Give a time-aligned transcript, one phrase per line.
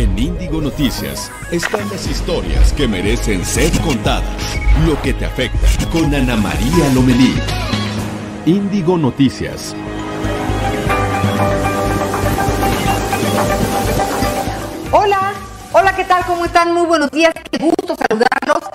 [0.00, 4.24] En Índigo Noticias están las historias que merecen ser contadas.
[4.86, 5.58] Lo que te afecta
[5.92, 7.34] con Ana María Lomelí.
[8.46, 9.76] Índigo Noticias.
[14.90, 15.34] Hola,
[15.74, 16.24] hola, ¿qué tal?
[16.24, 16.72] ¿Cómo están?
[16.72, 18.70] Muy buenos días, qué gusto saludarlos.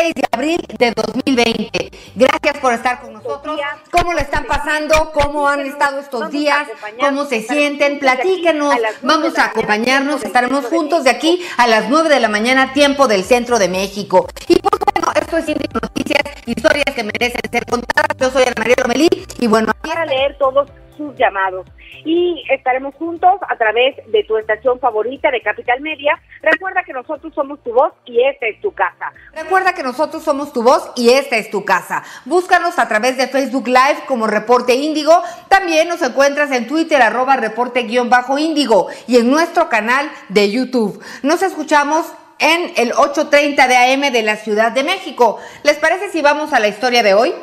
[0.00, 1.90] 6 de abril de 2020.
[2.14, 3.60] Gracias por estar con nosotros.
[3.90, 5.12] ¿Cómo le están pasando?
[5.12, 6.66] ¿Cómo han estado estos días?
[6.98, 7.98] ¿Cómo se sienten?
[7.98, 8.74] Platíquenos.
[9.02, 10.24] Vamos a acompañarnos.
[10.24, 14.26] Estaremos juntos de aquí a las 9 de la mañana, tiempo del centro de México.
[14.48, 18.16] Y pues bueno, esto es Índigo Noticias, historias que merecen ser contadas.
[18.18, 19.08] Yo soy Ana María Lomelí
[19.38, 20.66] y bueno, para leer todos
[21.00, 21.66] sus llamados.
[22.04, 26.20] Y estaremos juntos a través de tu estación favorita de Capital Media.
[26.42, 29.12] Recuerda que nosotros somos tu voz y esta es tu casa.
[29.34, 32.02] Recuerda que nosotros somos tu voz y esta es tu casa.
[32.26, 35.22] Búscanos a través de Facebook Live como Reporte Índigo.
[35.48, 41.02] También nos encuentras en Twitter arroba reporte-índigo y en nuestro canal de YouTube.
[41.22, 45.38] Nos escuchamos en el 8.30 de AM de la Ciudad de México.
[45.62, 47.34] ¿Les parece si vamos a la historia de hoy?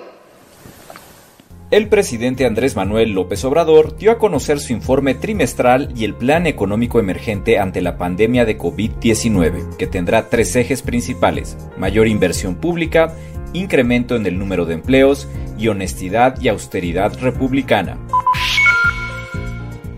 [1.70, 6.48] El presidente Andrés Manuel López Obrador dio a conocer su informe trimestral y el plan
[6.48, 13.14] económico emergente ante la pandemia de COVID-19, que tendrá tres ejes principales, mayor inversión pública,
[13.52, 17.98] incremento en el número de empleos y honestidad y austeridad republicana.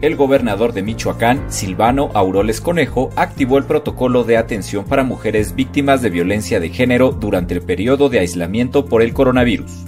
[0.02, 6.02] El gobernador de Michoacán, Silvano Auroles Conejo, activó el protocolo de atención para mujeres víctimas
[6.02, 9.86] de violencia de género durante el periodo de aislamiento por el coronavirus.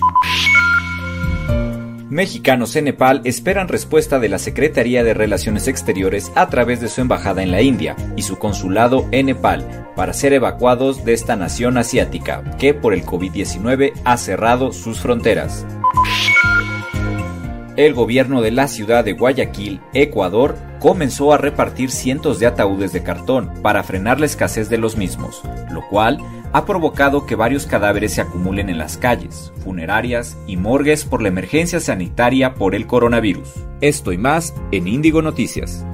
[2.12, 7.00] Mexicanos en Nepal esperan respuesta de la Secretaría de Relaciones Exteriores a través de su
[7.00, 11.78] embajada en la India y su consulado en Nepal para ser evacuados de esta nación
[11.78, 15.66] asiática que por el COVID-19 ha cerrado sus fronteras.
[17.78, 23.04] El gobierno de la ciudad de Guayaquil, Ecuador, comenzó a repartir cientos de ataúdes de
[23.04, 26.18] cartón para frenar la escasez de los mismos, lo cual
[26.54, 31.30] ha provocado que varios cadáveres se acumulen en las calles, funerarias y morgues por la
[31.30, 33.50] emergencia sanitaria por el coronavirus.
[33.80, 35.86] Esto y más en Índigo Noticias.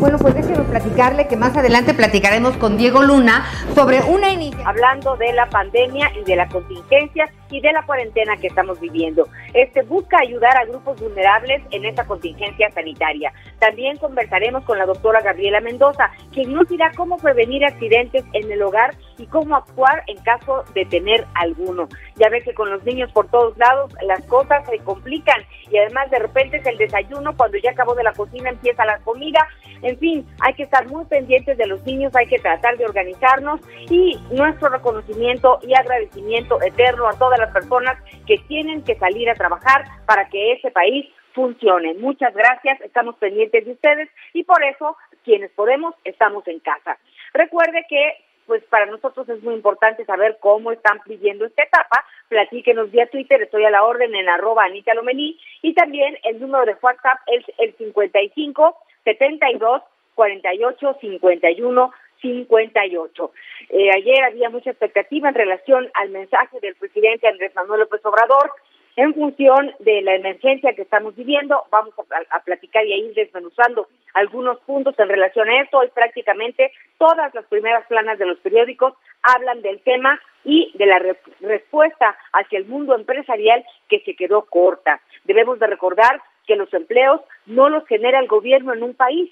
[0.00, 3.44] Bueno, pues déjeme platicarle que más adelante platicaremos con Diego Luna
[3.74, 4.70] sobre una iniciativa.
[4.70, 9.28] Hablando de la pandemia y de la contingencia y de la cuarentena que estamos viviendo.
[9.54, 13.32] Este busca ayudar a grupos vulnerables en esta contingencia sanitaria.
[13.58, 18.62] También conversaremos con la doctora Gabriela Mendoza, quien nos dirá cómo prevenir accidentes en el
[18.62, 21.88] hogar y cómo actuar en caso de tener alguno.
[22.16, 26.10] Ya ve que con los niños por todos lados las cosas se complican y además
[26.10, 29.46] de repente es el desayuno, cuando ya acabó de la cocina empieza la comida.
[29.82, 33.60] En fin, hay que estar muy pendientes de los niños, hay que tratar de organizarnos
[33.88, 37.96] y nuestro reconocimiento y agradecimiento eterno a todas las personas
[38.26, 41.94] que tienen que salir a trabajar para que ese país funcione.
[41.94, 46.98] Muchas gracias, estamos pendientes de ustedes y por eso quienes podemos estamos en casa.
[47.32, 52.04] Recuerde que pues para nosotros es muy importante saber cómo están pidiendo esta etapa.
[52.28, 56.64] Platíquenos vía Twitter, estoy a la orden en arroba Anita Lomelí y también el número
[56.64, 59.82] de WhatsApp es el 55 72
[60.16, 63.32] 48 51 58.
[63.70, 68.52] Eh, ayer había mucha expectativa en relación al mensaje del presidente Andrés Manuel López Obrador.
[68.96, 71.94] En función de la emergencia que estamos viviendo, vamos
[72.30, 75.78] a, platicar y a ir desmenuzando algunos puntos en relación a esto.
[75.78, 80.98] Hoy prácticamente todas las primeras planas de los periódicos hablan del tema y de la
[80.98, 85.00] re respuesta hacia el mundo empresarial que se quedó corta.
[85.24, 89.30] Debemos de recordar que los empleos no los genera el gobierno en un país.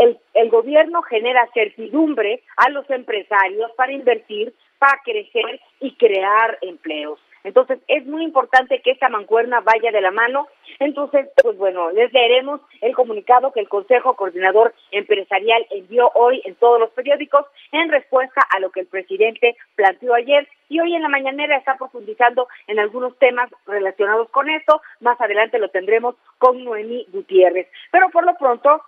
[0.00, 7.20] El, el gobierno genera certidumbre a los empresarios para invertir, para crecer y crear empleos.
[7.44, 10.48] Entonces, es muy importante que esta mancuerna vaya de la mano.
[10.78, 16.54] Entonces, pues bueno, les leeremos el comunicado que el Consejo Coordinador Empresarial envió hoy en
[16.56, 21.02] todos los periódicos en respuesta a lo que el presidente planteó ayer y hoy en
[21.02, 24.80] la mañanera está profundizando en algunos temas relacionados con esto.
[25.00, 27.68] Más adelante lo tendremos con Noemí Gutiérrez.
[27.90, 28.82] Pero por lo pronto,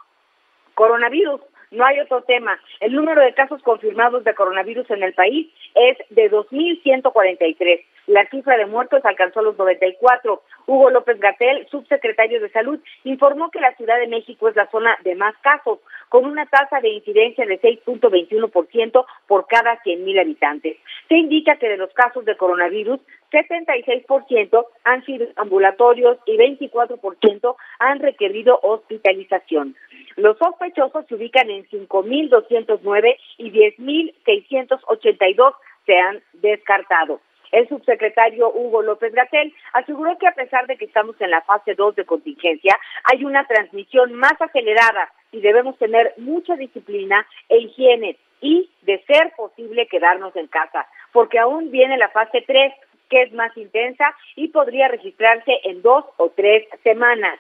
[0.75, 1.41] coronavirus.
[1.73, 2.61] No hay otro tema.
[2.81, 7.85] El número de casos confirmados de coronavirus en el país es de 2.143.
[8.09, 10.43] La cifra de muertos alcanzó los 94.
[10.67, 14.99] Hugo López Gatel, subsecretario de Salud, informó que la Ciudad de México es la zona
[15.03, 15.79] de más casos,
[16.11, 20.77] con una tasa de incidencia de 6.21% por cada 100.000 habitantes.
[21.09, 23.01] Se indica que de los casos de coronavirus,
[23.33, 29.75] 76% han sido ambulatorios y 24% han requerido hospitalización.
[30.17, 35.55] Los sospechosos se ubican en 5.209 y 10.682
[35.87, 37.21] se han descartado.
[37.51, 41.75] El subsecretario Hugo López Gatel aseguró que a pesar de que estamos en la fase
[41.75, 48.17] 2 de contingencia, hay una transmisión más acelerada y debemos tener mucha disciplina e higiene
[48.41, 52.73] y, de ser posible, quedarnos en casa, porque aún viene la fase 3,
[53.13, 57.39] que es más intensa y podría registrarse en dos o tres semanas.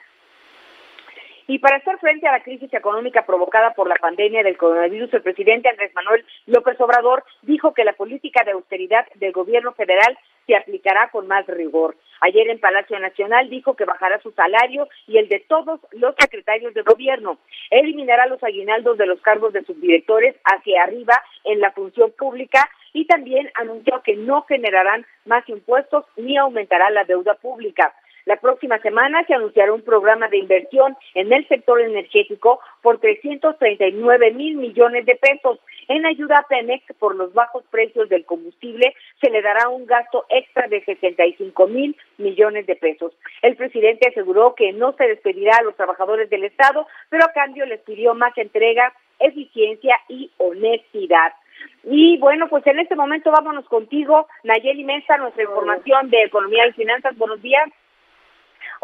[1.47, 5.23] Y para hacer frente a la crisis económica provocada por la pandemia del coronavirus, el
[5.23, 10.17] presidente Andrés Manuel López Obrador dijo que la política de austeridad del gobierno federal
[10.47, 11.97] se aplicará con más rigor.
[12.21, 16.75] Ayer en Palacio Nacional dijo que bajará su salario y el de todos los secretarios
[16.75, 17.39] de gobierno.
[17.71, 23.06] Eliminará los aguinaldos de los cargos de subdirectores hacia arriba en la función pública y
[23.06, 27.94] también anunció que no generarán más impuestos ni aumentará la deuda pública.
[28.25, 34.33] La próxima semana se anunciará un programa de inversión en el sector energético por 339
[34.33, 35.59] mil millones de pesos.
[35.89, 40.25] En ayuda a Pemex por los bajos precios del combustible se le dará un gasto
[40.29, 43.13] extra de 65 mil millones de pesos.
[43.43, 47.67] El presidente aseguró que no se despedirá a los trabajadores del Estado, pero a cambio
[47.67, 51.33] les pidió más entrega, eficiencia y honestidad.
[51.85, 56.73] Y bueno, pues en este momento vámonos contigo, Nayeli Mesa, nuestra información de Economía y
[56.73, 57.17] Finanzas.
[57.17, 57.69] Buenos días.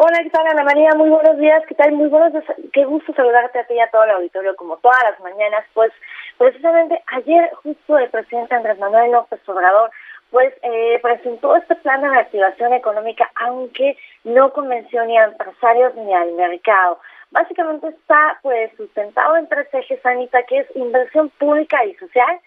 [0.01, 0.91] Hola, ¿qué tal Ana María?
[0.95, 1.91] Muy buenos días, ¿qué tal?
[1.91, 5.03] Muy buenos días, qué gusto saludarte a ti y a todo el auditorio como todas
[5.03, 5.65] las mañanas.
[5.75, 5.91] Pues
[6.37, 9.91] precisamente ayer justo el presidente Andrés Manuel López Obrador
[10.31, 16.15] pues eh, presentó este plan de reactivación económica, aunque no convenció ni a empresarios ni
[16.15, 17.01] al mercado.
[17.33, 22.39] Básicamente está pues sustentado en tres ejes, Anita, que es inversión pública y social,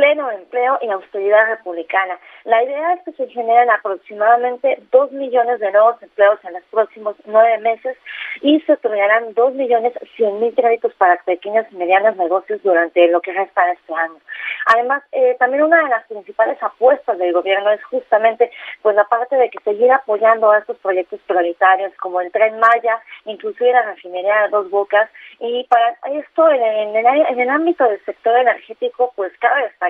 [0.00, 2.18] pleno empleo y austeridad republicana.
[2.44, 7.16] La idea es que se generen aproximadamente dos millones de nuevos empleos en los próximos
[7.26, 7.98] nueve meses
[8.40, 13.20] y se otorgarán dos millones cien mil créditos para pequeños y medianos negocios durante lo
[13.20, 14.16] que resta de este año.
[14.72, 18.50] Además, eh, también una de las principales apuestas del gobierno es justamente
[18.80, 23.02] pues la parte de que seguir apoyando a estos proyectos prioritarios como el Tren Maya,
[23.26, 25.10] inclusive la refinería de Dos Bocas
[25.40, 29.89] y para esto en el, en el ámbito del sector energético pues cabe destacar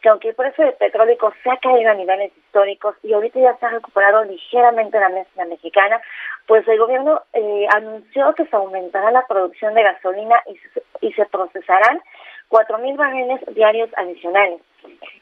[0.00, 3.56] que aunque el precio del petróleo se ha caído a niveles históricos y ahorita ya
[3.56, 6.00] se ha recuperado ligeramente la mesa mexicana,
[6.46, 11.12] pues el gobierno eh, anunció que se aumentará la producción de gasolina y se, y
[11.12, 12.00] se procesarán
[12.48, 14.60] cuatro mil barriles diarios adicionales.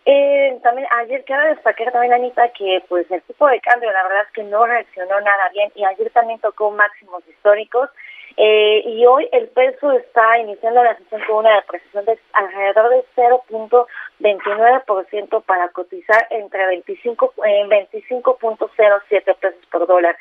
[0.04, 4.22] Eh, también ayer quiero destacar también Anita que pues el tipo de cambio la verdad
[4.26, 7.90] es que no reaccionó nada bien y ayer también tocó máximos históricos
[8.40, 13.04] eh, y hoy el peso está iniciando la sesión con una depreciación de alrededor de
[13.16, 20.16] 0.29% para cotizar entre 25 en 25.07 pesos por dólar.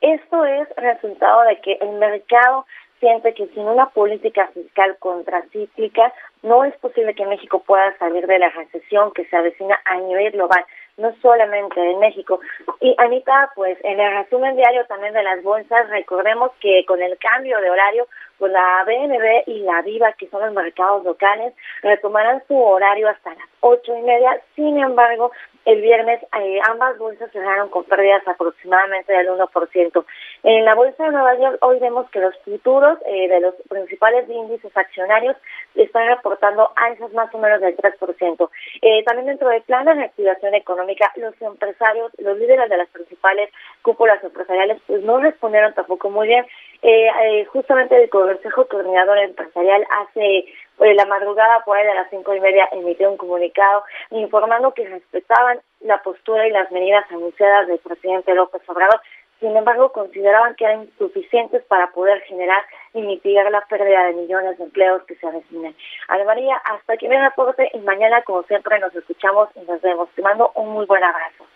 [0.00, 2.66] Esto es resultado de que el mercado
[2.98, 6.12] siente que sin una política fiscal contracíclica
[6.42, 10.32] no es posible que México pueda salir de la recesión que se avecina a nivel
[10.32, 10.64] global
[10.96, 12.40] no solamente en México.
[12.80, 17.16] Y Anita, pues en el resumen diario también de las bolsas, recordemos que con el
[17.18, 18.06] cambio de horario,
[18.40, 23.34] pues la BNB y la Viva, que son los mercados locales, retomarán su horario hasta
[23.34, 24.40] las ocho y media.
[24.56, 25.30] Sin embargo,
[25.66, 30.04] el viernes eh, ambas bolsas cerraron con pérdidas aproximadamente del 1%.
[30.42, 34.28] En la bolsa de Nueva York hoy vemos que los futuros eh, de los principales
[34.28, 35.36] índices accionarios
[35.74, 38.50] están reportando alzas más o menos del 3%.
[38.80, 43.50] Eh, también dentro del plan de reactivación económica, los empresarios, los líderes de las principales
[43.82, 46.46] cúpulas empresariales, pues no respondieron tampoco muy bien.
[46.82, 50.46] Eh, justamente el Consejo Coordinador Empresarial hace
[50.78, 55.60] la madrugada por ahí de las cinco y media emitió un comunicado informando que respetaban
[55.80, 59.00] la postura y las medidas anunciadas del presidente López Obrador.
[59.40, 64.58] Sin embargo, consideraban que eran insuficientes para poder generar y mitigar la pérdida de millones
[64.58, 65.74] de empleos que se avecinan.
[66.08, 70.10] Ana María, hasta aquí me reporte y mañana, como siempre, nos escuchamos y nos vemos.
[70.14, 71.46] Te mando un muy buen abrazo.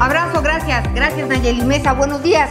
[0.00, 0.29] Abrazo,
[0.94, 1.28] gracias.
[1.28, 1.92] Nayeli Mesa.
[1.92, 2.50] Buenos días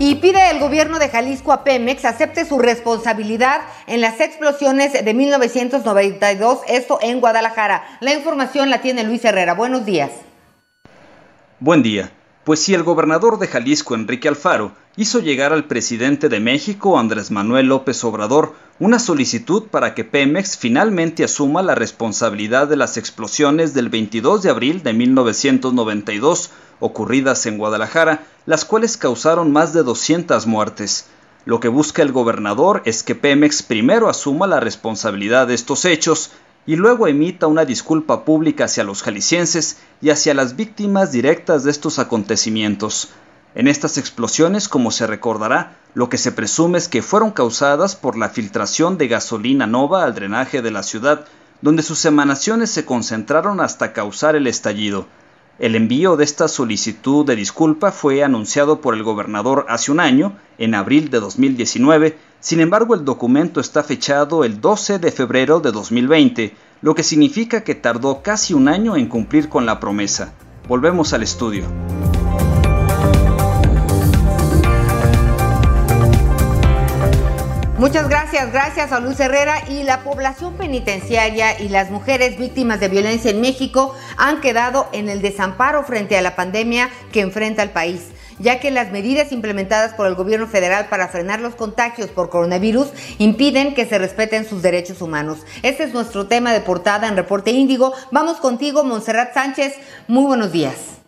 [0.00, 5.14] y pide el gobierno de Jalisco a Pemex acepte su responsabilidad en las explosiones de
[5.14, 7.84] 1992, esto en Guadalajara.
[8.00, 9.52] La información la tiene Luis Herrera.
[9.52, 10.10] Buenos días.
[11.58, 12.10] Buen día.
[12.44, 17.30] Pues si el gobernador de Jalisco, Enrique Alfaro, hizo llegar al presidente de México, Andrés
[17.30, 23.72] Manuel López Obrador, una solicitud para que Pemex finalmente asuma la responsabilidad de las explosiones
[23.72, 30.46] del 22 de abril de 1992 ocurridas en Guadalajara, las cuales causaron más de 200
[30.46, 31.06] muertes.
[31.46, 36.30] Lo que busca el gobernador es que Pemex primero asuma la responsabilidad de estos hechos
[36.66, 41.70] y luego emita una disculpa pública hacia los jaliscienses y hacia las víctimas directas de
[41.70, 43.08] estos acontecimientos.
[43.54, 48.16] En estas explosiones, como se recordará, lo que se presume es que fueron causadas por
[48.16, 51.24] la filtración de gasolina nova al drenaje de la ciudad,
[51.60, 55.06] donde sus emanaciones se concentraron hasta causar el estallido.
[55.58, 60.36] El envío de esta solicitud de disculpa fue anunciado por el gobernador hace un año,
[60.56, 65.72] en abril de 2019, sin embargo el documento está fechado el 12 de febrero de
[65.72, 70.32] 2020, lo que significa que tardó casi un año en cumplir con la promesa.
[70.66, 71.64] Volvemos al estudio.
[77.80, 82.90] Muchas gracias, gracias a Luis Herrera y la población penitenciaria y las mujeres víctimas de
[82.90, 87.70] violencia en México han quedado en el desamparo frente a la pandemia que enfrenta el
[87.70, 92.28] país ya que las medidas implementadas por el gobierno federal para frenar los contagios por
[92.28, 95.46] coronavirus impiden que se respeten sus derechos humanos.
[95.62, 97.92] Este es nuestro tema de portada en Reporte Índigo.
[98.12, 100.04] Vamos contigo, Montserrat Sánchez.
[100.08, 101.00] Muy buenos días.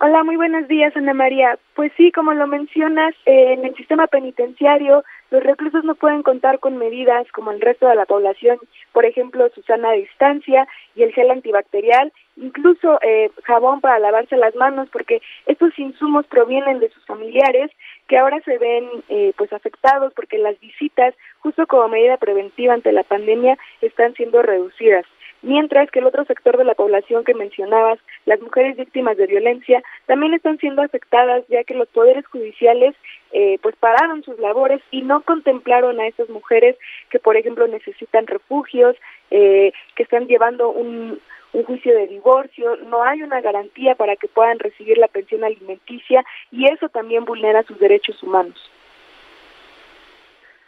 [0.00, 1.58] Hola, muy buenos días, Ana María.
[1.74, 6.58] Pues sí, como lo mencionas, eh, en el sistema penitenciario los reclusos no pueden contar
[6.58, 8.58] con medidas como el resto de la población,
[8.92, 14.54] por ejemplo, su sana distancia y el gel antibacterial, incluso eh, jabón para lavarse las
[14.56, 17.70] manos, porque estos insumos provienen de sus familiares
[18.08, 22.90] que ahora se ven eh, pues afectados porque las visitas, justo como medida preventiva ante
[22.92, 25.06] la pandemia, están siendo reducidas.
[25.42, 29.82] Mientras que el otro sector de la población que mencionabas, las mujeres víctimas de violencia,
[30.06, 32.94] también están siendo afectadas ya que los poderes judiciales
[33.32, 36.76] eh, pues pararon sus labores y no contemplaron a esas mujeres
[37.10, 38.96] que por ejemplo necesitan refugios,
[39.30, 41.20] eh, que están llevando un,
[41.52, 46.24] un juicio de divorcio, no hay una garantía para que puedan recibir la pensión alimenticia
[46.50, 48.70] y eso también vulnera sus derechos humanos.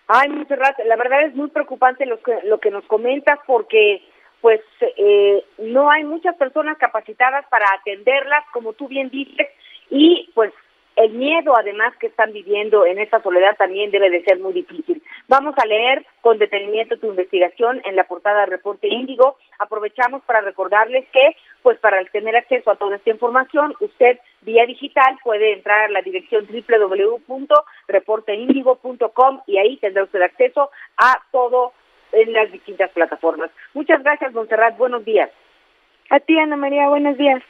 [0.08, 4.02] Ay, Monserrat, la verdad es muy preocupante lo que, lo que nos comentas porque
[4.40, 4.60] pues
[4.96, 9.46] eh, no hay muchas personas capacitadas para atenderlas, como tú bien dices,
[9.88, 10.52] y pues
[10.96, 15.02] el miedo además que están viviendo en esta soledad también debe de ser muy difícil.
[15.28, 19.38] Vamos a leer con detenimiento tu investigación en la portada de Reporte Índigo.
[19.58, 25.18] Aprovechamos para recordarles que, pues para tener acceso a toda esta información, usted vía digital
[25.24, 31.72] puede entrar a la dirección www.reporteindigo.com y ahí tendrá usted acceso a todo
[32.12, 33.50] en las distintas plataformas.
[33.72, 34.76] Muchas gracias, Montserrat.
[34.76, 35.30] Buenos días.
[36.10, 36.88] A ti, Ana María.
[36.88, 37.42] Buenos días.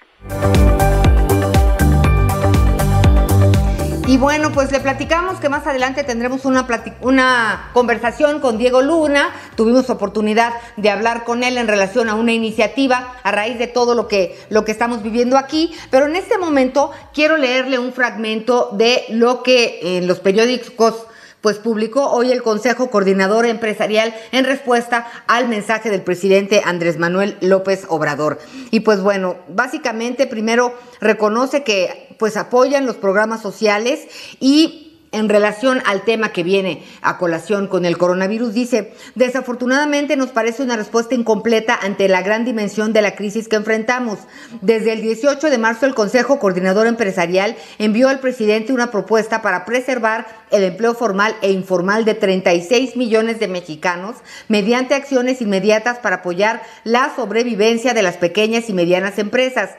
[4.13, 6.67] Y bueno, pues le platicamos que más adelante tendremos una,
[7.01, 9.31] una conversación con Diego Luna.
[9.57, 13.95] Tuvimos oportunidad de hablar con él en relación a una iniciativa a raíz de todo
[13.95, 15.75] lo que, lo que estamos viviendo aquí.
[15.91, 21.07] Pero en este momento quiero leerle un fragmento de lo que en los periódicos
[21.43, 27.37] pues publicó hoy el Consejo Coordinador Empresarial en respuesta al mensaje del presidente Andrés Manuel
[27.41, 28.39] López Obrador.
[28.71, 34.07] Y pues bueno, básicamente primero reconoce que pues apoyan los programas sociales
[34.39, 40.31] y en relación al tema que viene a colación con el coronavirus, dice, desafortunadamente nos
[40.31, 44.19] parece una respuesta incompleta ante la gran dimensión de la crisis que enfrentamos.
[44.63, 49.65] Desde el 18 de marzo el Consejo Coordinador Empresarial envió al presidente una propuesta para
[49.65, 54.17] preservar el empleo formal e informal de 36 millones de mexicanos
[54.49, 59.71] mediante acciones inmediatas para apoyar la sobrevivencia de las pequeñas y medianas empresas.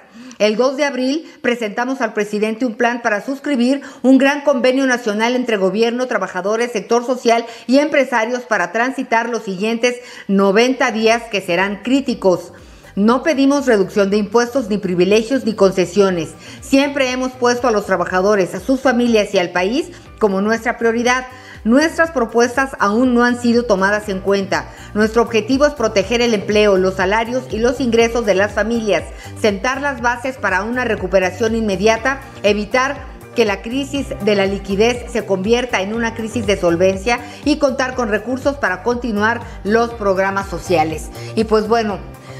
[0.43, 5.37] El 2 de abril presentamos al presidente un plan para suscribir un gran convenio nacional
[5.37, 11.81] entre gobierno, trabajadores, sector social y empresarios para transitar los siguientes 90 días que serán
[11.81, 12.51] críticos.
[12.97, 16.31] No pedimos reducción de impuestos, ni privilegios, ni concesiones.
[16.59, 21.25] Siempre hemos puesto a los trabajadores, a sus familias y al país como nuestra prioridad.
[21.63, 24.65] Nuestras propuestas aún no han sido tomadas en cuenta.
[24.93, 29.03] Nuestro objetivo es proteger el empleo, los salarios y los ingresos de las familias,
[29.39, 35.25] sentar las bases para una recuperación inmediata, evitar que la crisis de la liquidez se
[35.25, 41.09] convierta en una crisis de solvencia y contar con recursos para continuar los programas sociales.
[41.35, 41.97] Y pues bueno,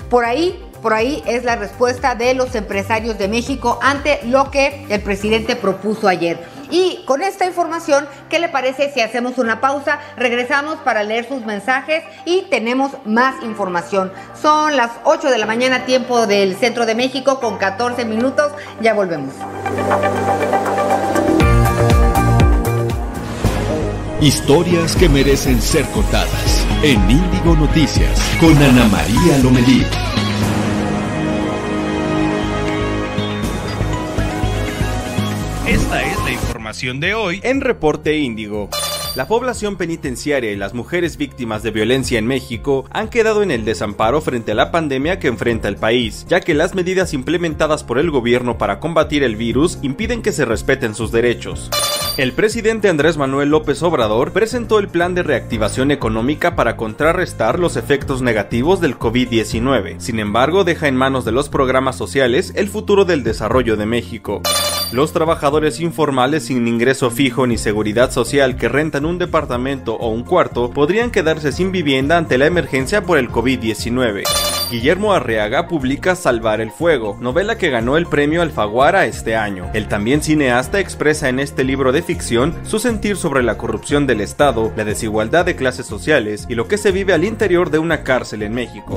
[0.09, 4.85] por ahí por ahí es la respuesta de los empresarios de México ante lo que
[4.89, 6.37] el presidente propuso ayer.
[6.73, 9.99] Y con esta información, ¿qué le parece si hacemos una pausa?
[10.17, 14.11] Regresamos para leer sus mensajes y tenemos más información.
[14.41, 18.51] Son las 8 de la mañana, tiempo del centro de México, con 14 minutos.
[18.81, 19.35] Ya volvemos.
[24.19, 29.85] Historias que merecen ser contadas en Índigo Noticias con Ana María Lomelí.
[36.73, 38.67] De hoy en Reporte Índigo.
[39.15, 43.63] La población penitenciaria y las mujeres víctimas de violencia en México han quedado en el
[43.63, 47.99] desamparo frente a la pandemia que enfrenta el país, ya que las medidas implementadas por
[47.99, 51.69] el gobierno para combatir el virus impiden que se respeten sus derechos.
[52.17, 57.77] El presidente Andrés Manuel López Obrador presentó el plan de reactivación económica para contrarrestar los
[57.77, 59.99] efectos negativos del COVID-19.
[59.99, 64.41] Sin embargo, deja en manos de los programas sociales el futuro del desarrollo de México.
[64.93, 70.23] Los trabajadores informales sin ingreso fijo ni seguridad social que rentan un departamento o un
[70.23, 74.52] cuarto podrían quedarse sin vivienda ante la emergencia por el COVID-19.
[74.73, 79.69] Guillermo Arriaga publica Salvar el Fuego, novela que ganó el premio Alfaguara este año.
[79.75, 84.19] El también cineasta expresa en este libro de ficción su sentir sobre la corrupción del
[84.19, 88.03] Estado, la desigualdad de clases sociales y lo que se vive al interior de una
[88.03, 88.95] cárcel en México.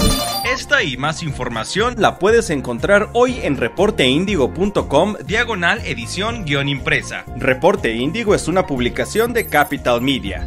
[0.50, 7.26] Esta y más información la puedes encontrar hoy en reporteindigo.com diagonal edición guion impresa.
[7.37, 10.47] Reporte Índigo es una publicación de Capital Media.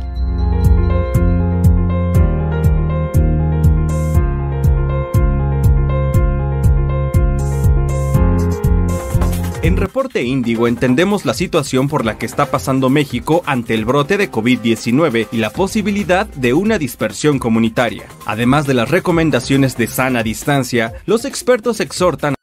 [9.70, 14.18] En Reporte Índigo entendemos la situación por la que está pasando México ante el brote
[14.18, 18.08] de COVID-19 y la posibilidad de una dispersión comunitaria.
[18.26, 22.34] Además de las recomendaciones de sana distancia, los expertos exhortan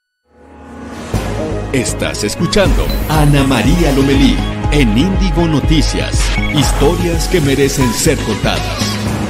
[1.73, 4.37] Estás escuchando Ana María Lomelí
[4.71, 6.30] en Índigo Noticias.
[6.54, 9.25] Historias que merecen ser contadas.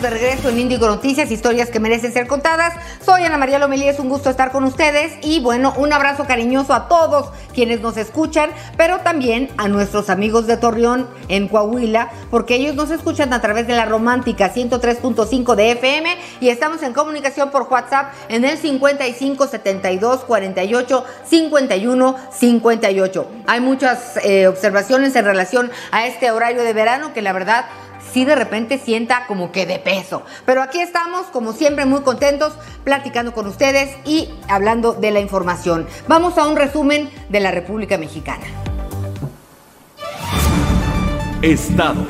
[0.00, 2.72] De regreso en Índigo Noticias, historias que merecen ser contadas.
[3.04, 6.72] Soy Ana María Lomelí, es un gusto estar con ustedes y bueno, un abrazo cariñoso
[6.72, 12.54] a todos quienes nos escuchan, pero también a nuestros amigos de Torreón en Coahuila, porque
[12.54, 17.50] ellos nos escuchan a través de la romántica 103.5 de FM y estamos en comunicación
[17.50, 23.26] por WhatsApp en el 55 72 48 51 58.
[23.46, 27.66] Hay muchas eh, observaciones en relación a este horario de verano que la verdad
[28.12, 30.22] sí de repente sienta como que de peso.
[30.46, 32.52] Pero aquí estamos, como siempre, muy contentos,
[32.84, 35.86] platicando con ustedes y hablando de la información.
[36.08, 38.44] Vamos a un resumen de la República Mexicana.
[41.42, 42.06] Estados.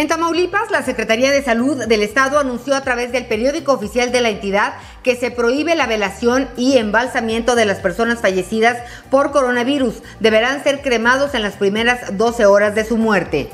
[0.00, 4.22] En Tamaulipas, la Secretaría de Salud del Estado anunció a través del periódico oficial de
[4.22, 8.78] la entidad que se prohíbe la velación y embalsamiento de las personas fallecidas
[9.10, 10.02] por coronavirus.
[10.20, 13.50] Deberán ser cremados en las primeras 12 horas de su muerte.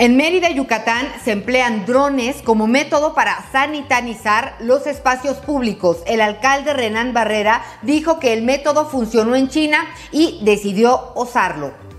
[0.00, 5.98] En Mérida, Yucatán, se emplean drones como método para sanitizar los espacios públicos.
[6.06, 11.89] El alcalde Renan Barrera dijo que el método funcionó en China y decidió usarlo.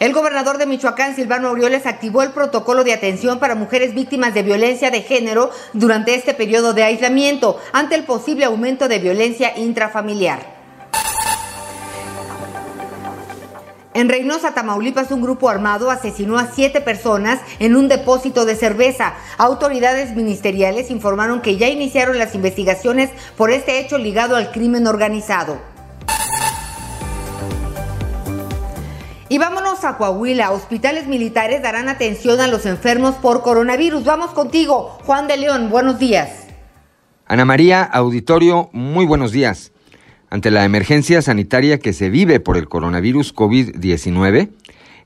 [0.00, 4.44] El gobernador de Michoacán, Silvano Aureoles, activó el protocolo de atención para mujeres víctimas de
[4.44, 10.58] violencia de género durante este periodo de aislamiento ante el posible aumento de violencia intrafamiliar.
[13.92, 19.14] En Reynosa, Tamaulipas, un grupo armado asesinó a siete personas en un depósito de cerveza.
[19.36, 25.58] Autoridades ministeriales informaron que ya iniciaron las investigaciones por este hecho ligado al crimen organizado.
[29.30, 30.52] Y vámonos a Coahuila.
[30.52, 34.04] Hospitales militares darán atención a los enfermos por coronavirus.
[34.04, 35.68] Vamos contigo, Juan de León.
[35.68, 36.46] Buenos días.
[37.26, 39.72] Ana María, auditorio, muy buenos días.
[40.30, 44.48] Ante la emergencia sanitaria que se vive por el coronavirus COVID-19,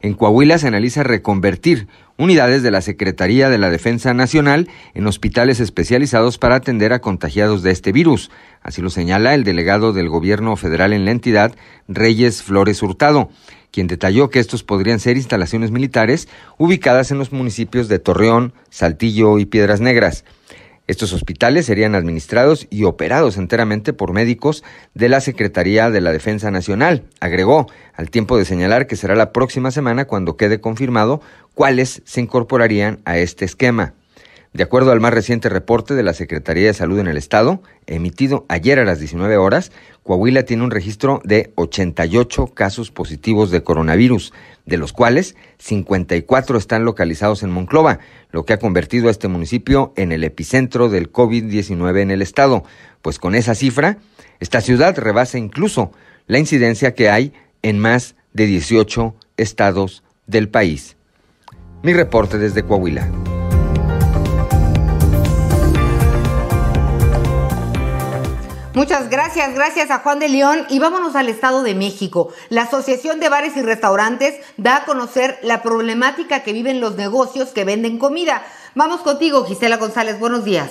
[0.02, 5.58] en Coahuila se analiza reconvertir unidades de la Secretaría de la Defensa Nacional en hospitales
[5.58, 8.30] especializados para atender a contagiados de este virus.
[8.62, 11.56] Así lo señala el delegado del gobierno federal en la entidad,
[11.88, 13.30] Reyes Flores Hurtado
[13.72, 19.38] quien detalló que estos podrían ser instalaciones militares ubicadas en los municipios de Torreón, Saltillo
[19.38, 20.24] y Piedras Negras.
[20.88, 24.62] Estos hospitales serían administrados y operados enteramente por médicos
[24.94, 29.32] de la Secretaría de la Defensa Nacional, agregó, al tiempo de señalar que será la
[29.32, 31.22] próxima semana cuando quede confirmado
[31.54, 33.94] cuáles se incorporarían a este esquema.
[34.52, 38.44] De acuerdo al más reciente reporte de la Secretaría de Salud en el Estado, emitido
[38.48, 39.72] ayer a las 19 horas,
[40.02, 44.32] Coahuila tiene un registro de 88 casos positivos de coronavirus,
[44.66, 49.92] de los cuales 54 están localizados en Monclova, lo que ha convertido a este municipio
[49.96, 52.64] en el epicentro del COVID-19 en el Estado,
[53.00, 53.98] pues con esa cifra,
[54.40, 55.92] esta ciudad rebasa incluso
[56.26, 60.96] la incidencia que hay en más de 18 estados del país.
[61.82, 63.41] Mi reporte desde Coahuila.
[68.74, 72.32] Muchas gracias, gracias a Juan de León y vámonos al Estado de México.
[72.48, 77.50] La Asociación de Bares y Restaurantes da a conocer la problemática que viven los negocios
[77.50, 78.42] que venden comida.
[78.74, 80.70] Vamos contigo, Gisela González, buenos días.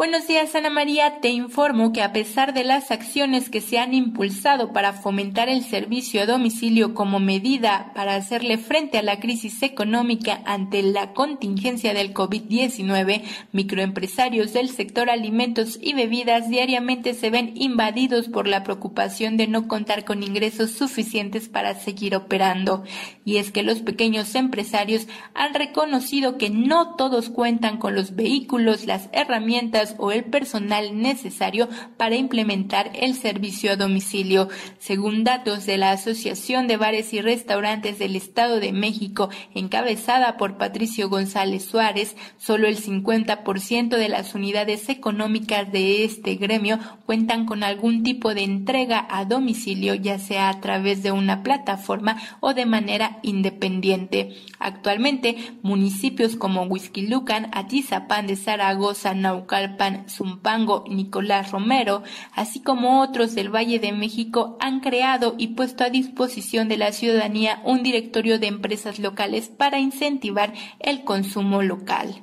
[0.00, 1.20] Buenos días, Ana María.
[1.20, 5.62] Te informo que a pesar de las acciones que se han impulsado para fomentar el
[5.62, 11.92] servicio a domicilio como medida para hacerle frente a la crisis económica ante la contingencia
[11.92, 19.36] del COVID-19, microempresarios del sector alimentos y bebidas diariamente se ven invadidos por la preocupación
[19.36, 22.84] de no contar con ingresos suficientes para seguir operando.
[23.26, 28.86] Y es que los pequeños empresarios han reconocido que no todos cuentan con los vehículos,
[28.86, 34.48] las herramientas, o el personal necesario para implementar el servicio a domicilio.
[34.78, 40.56] Según datos de la Asociación de Bares y Restaurantes del Estado de México, encabezada por
[40.56, 47.62] Patricio González Suárez, solo el 50% de las unidades económicas de este gremio cuentan con
[47.62, 52.66] algún tipo de entrega a domicilio, ya sea a través de una plataforma o de
[52.66, 54.36] manera independiente.
[54.58, 59.14] Actualmente, municipios como Huizquilucan, Atizapán de Zaragoza,
[59.70, 62.02] Naucalpan, Zumpango, Nicolás Romero,
[62.34, 66.92] así como otros del Valle de México, han creado y puesto a disposición de la
[66.92, 72.22] ciudadanía un directorio de empresas locales para incentivar el consumo local.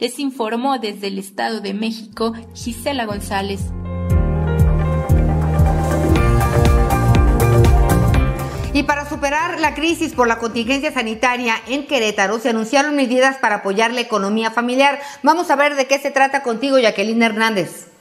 [0.00, 3.72] Les informó desde el Estado de México Gisela González.
[8.74, 13.56] Y para superar la crisis por la contingencia sanitaria en Querétaro, se anunciaron medidas para
[13.56, 14.98] apoyar la economía familiar.
[15.22, 17.91] Vamos a ver de qué se trata contigo, Jacqueline Hernández.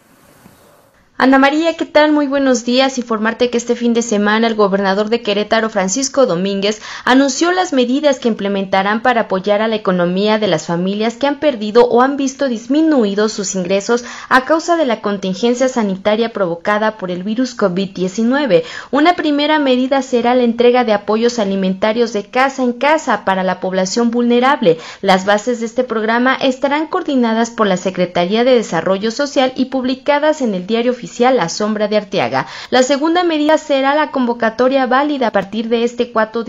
[1.22, 2.12] Ana María, ¿qué tal?
[2.14, 2.98] Muy buenos días.
[2.98, 8.18] Informarte que este fin de semana el gobernador de Querétaro, Francisco Domínguez, anunció las medidas
[8.18, 12.18] que implementarán para apoyar a la economía de las familias que han perdido o han
[12.18, 18.64] visto disminuidos sus ingresos a causa de la contingencia sanitaria provocada por el virus COVID-19.
[18.90, 23.60] Una primera medida será la entrega de apoyos alimentarios de casa en casa para la
[23.60, 24.80] población vulnerable.
[25.02, 30.42] Las bases de este programa estarán coordinadas por la Secretaría de Desarrollo Social y publicadas
[30.42, 32.47] en el diario oficial la Sombra de Arteaga.
[32.69, 36.43] La segunda medida será la convocatoria válida a partir de este 4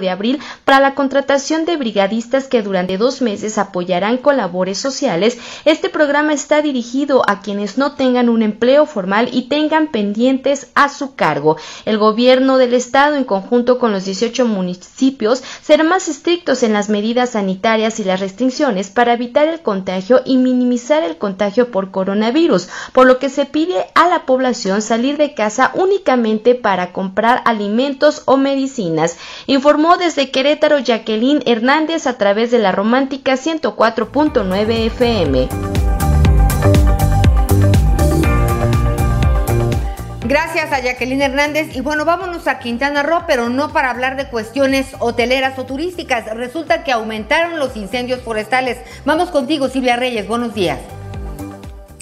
[0.00, 5.38] de, abril para la contratación de brigadistas que durante dos meses apoyarán con labores sociales.
[5.64, 10.88] Este programa está dirigido a quienes no tengan un empleo formal y tengan pendientes a
[10.88, 11.56] su cargo.
[11.84, 16.88] El gobierno del estado, en conjunto con los 18 municipios, será más estrictos en las
[16.88, 22.68] medidas sanitarias y las restricciones para evitar el contagio y minimizar el contagio por coronavirus,
[22.92, 28.22] por lo que se pide a la población salir de casa únicamente para comprar alimentos
[28.26, 35.48] o medicinas, informó desde Querétaro Jacqueline Hernández a través de la romántica 104.9 FM.
[40.26, 41.76] Gracias a Jacqueline Hernández.
[41.76, 46.24] Y bueno, vámonos a Quintana Roo, pero no para hablar de cuestiones hoteleras o turísticas.
[46.34, 48.78] Resulta que aumentaron los incendios forestales.
[49.04, 50.26] Vamos contigo, Silvia Reyes.
[50.26, 50.78] Buenos días.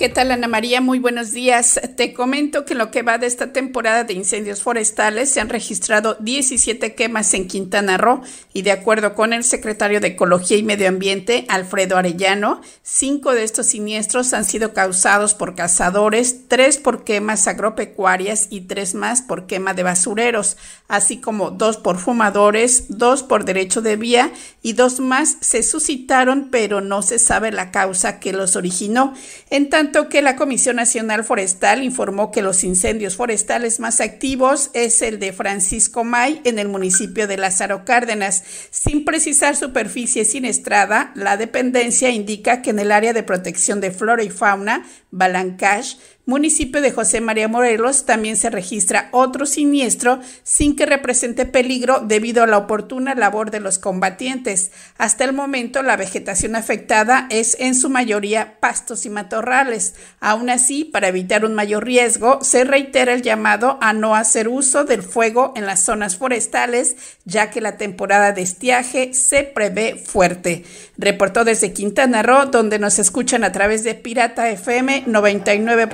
[0.03, 0.81] ¿Qué tal Ana María?
[0.81, 1.81] Muy buenos días.
[1.97, 5.49] Te comento que en lo que va de esta temporada de incendios forestales se han
[5.49, 8.21] registrado 17 quemas en Quintana Roo
[8.53, 13.45] y de acuerdo con el secretario de Ecología y Medio Ambiente, Alfredo Arellano, cinco de
[13.45, 19.47] estos siniestros han sido causados por cazadores, tres por quemas agropecuarias y tres más por
[19.47, 20.57] quema de basureros,
[20.89, 26.49] así como dos por fumadores, dos por derecho de vía y dos más se suscitaron
[26.51, 29.15] pero no se sabe la causa que los originó.
[29.49, 35.03] En tanto, que la Comisión Nacional Forestal informó que los incendios forestales más activos es
[35.03, 38.43] el de Francisco May en el municipio de Lázaro Cárdenas.
[38.71, 43.91] Sin precisar superficie sin estrada, la dependencia indica que en el área de protección de
[43.91, 50.75] flora y fauna, Balancash, municipio de José María Morelos también se registra otro siniestro sin
[50.75, 54.71] que represente peligro debido a la oportuna labor de los combatientes.
[54.97, 59.95] Hasta el momento la vegetación afectada es en su mayoría pastos y matorrales.
[60.21, 64.85] Aún así, para evitar un mayor riesgo, se reitera el llamado a no hacer uso
[64.85, 70.65] del fuego en las zonas forestales, ya que la temporada de estiaje se prevé fuerte.
[70.97, 75.89] Reportó desde Quintana Roo, donde nos escuchan a través de Pirata FM 99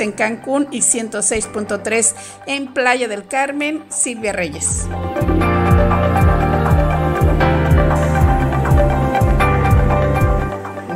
[0.00, 2.14] en Cancún y 106.3
[2.46, 4.86] en Playa del Carmen, Silvia Reyes.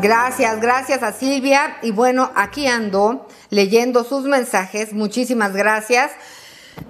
[0.01, 1.77] Gracias, gracias a Silvia.
[1.83, 4.92] Y bueno, aquí ando leyendo sus mensajes.
[4.92, 6.12] Muchísimas gracias.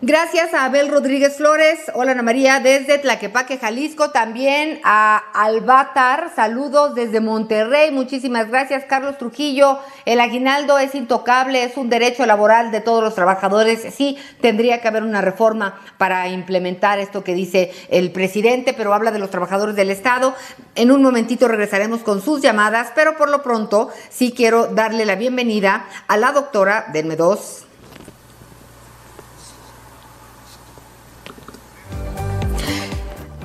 [0.00, 1.80] Gracias a Abel Rodríguez Flores.
[1.92, 4.10] Hola Ana María desde Tlaquepaque, Jalisco.
[4.10, 6.30] También a Albatar.
[6.36, 7.90] Saludos desde Monterrey.
[7.90, 8.84] Muchísimas gracias.
[8.84, 9.78] Carlos Trujillo.
[10.04, 13.92] El aguinaldo es intocable, es un derecho laboral de todos los trabajadores.
[13.92, 19.10] Sí, tendría que haber una reforma para implementar esto que dice el presidente, pero habla
[19.10, 20.34] de los trabajadores del Estado.
[20.76, 25.16] En un momentito regresaremos con sus llamadas, pero por lo pronto sí quiero darle la
[25.16, 27.67] bienvenida a la doctora, denme dos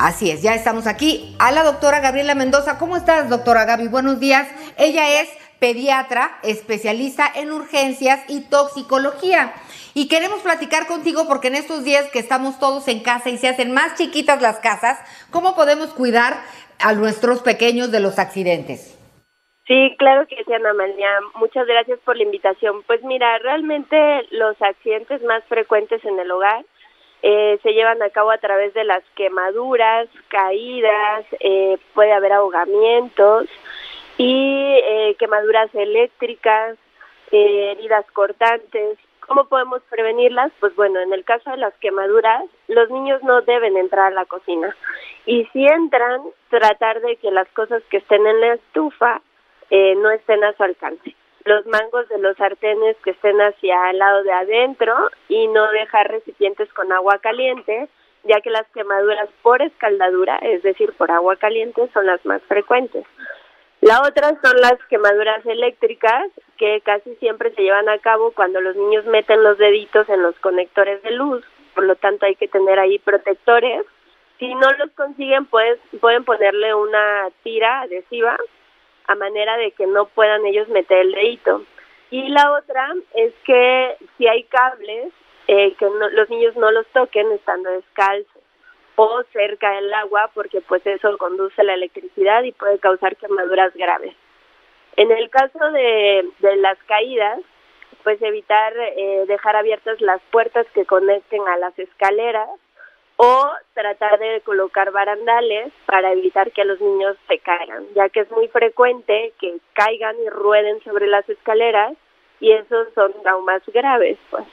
[0.04, 1.34] Así es, ya estamos aquí.
[1.40, 2.78] A la doctora Gabriela Mendoza.
[2.78, 3.88] ¿Cómo estás, doctora Gaby?
[3.88, 4.54] Buenos días.
[4.78, 5.30] Ella es
[5.62, 9.54] pediatra, especialista en urgencias y toxicología.
[9.94, 13.48] Y queremos platicar contigo porque en estos días que estamos todos en casa y se
[13.48, 15.00] hacen más chiquitas las casas,
[15.32, 16.34] ¿cómo podemos cuidar
[16.80, 19.00] a nuestros pequeños de los accidentes?
[19.66, 21.12] Sí, claro que sí, Ana María.
[21.36, 22.84] Muchas gracias por la invitación.
[22.88, 23.96] Pues mira, realmente
[24.32, 26.66] los accidentes más frecuentes en el hogar
[27.26, 33.48] eh, se llevan a cabo a través de las quemaduras, caídas, eh, puede haber ahogamientos
[34.18, 36.78] y eh, quemaduras eléctricas,
[37.32, 38.98] heridas cortantes.
[39.22, 40.52] ¿Cómo podemos prevenirlas?
[40.60, 44.26] Pues bueno, en el caso de las quemaduras, los niños no deben entrar a la
[44.26, 44.76] cocina.
[45.26, 49.22] Y si entran, tratar de que las cosas que estén en la estufa
[49.72, 54.24] no estén a su alcance los mangos de los sartenes que estén hacia el lado
[54.24, 54.96] de adentro
[55.28, 57.88] y no dejar recipientes con agua caliente,
[58.24, 63.06] ya que las quemaduras por escaldadura, es decir, por agua caliente, son las más frecuentes.
[63.82, 68.78] La otra son las quemaduras eléctricas, que casi siempre se llevan a cabo cuando los
[68.78, 71.44] niños meten los deditos en los conectores de luz,
[71.76, 73.86] por lo tanto hay que tener ahí protectores.
[74.40, 78.38] Si no los consiguen, pues pueden ponerle una tira adhesiva
[79.08, 81.64] a manera de que no puedan ellos meter el dedito.
[82.10, 85.12] Y la otra es que si hay cables,
[85.48, 88.42] eh, que los niños no los toquen estando descalzos
[88.96, 94.16] o cerca del agua porque pues eso conduce la electricidad y puede causar quemaduras graves.
[94.96, 97.40] En el caso de, de las caídas,
[98.04, 102.50] pues evitar eh, dejar abiertas las puertas que conecten a las escaleras
[103.18, 108.32] o tratar de colocar barandales para evitar que los niños se caigan, ya que es
[108.32, 111.94] muy frecuente que caigan y rueden sobre las escaleras
[112.40, 114.46] y esos son traumas graves, pues.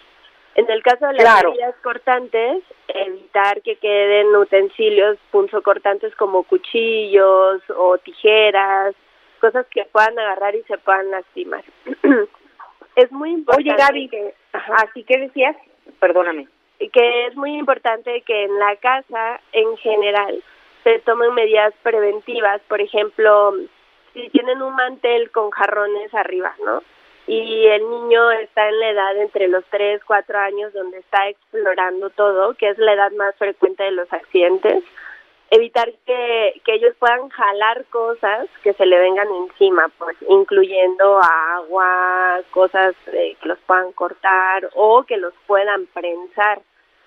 [0.56, 7.98] En el caso de las heridas cortantes, evitar que queden utensilios punzocortantes como cuchillos o
[7.98, 8.94] tijeras,
[9.40, 11.64] cosas que puedan agarrar y se puedan lastimar.
[12.96, 13.70] es muy importante.
[13.70, 15.56] Oye, Gaby, que, así que decías,
[16.00, 16.48] perdóname
[16.88, 20.42] que es muy importante que en la casa en general
[20.82, 23.54] se tomen medidas preventivas, por ejemplo,
[24.14, 26.82] si tienen un mantel con jarrones arriba, ¿no?
[27.26, 32.10] Y el niño está en la edad entre los 3, 4 años donde está explorando
[32.10, 34.82] todo, que es la edad más frecuente de los accidentes,
[35.50, 42.40] evitar que, que ellos puedan jalar cosas que se le vengan encima, pues incluyendo agua,
[42.50, 46.60] cosas que los puedan cortar o que los puedan prensar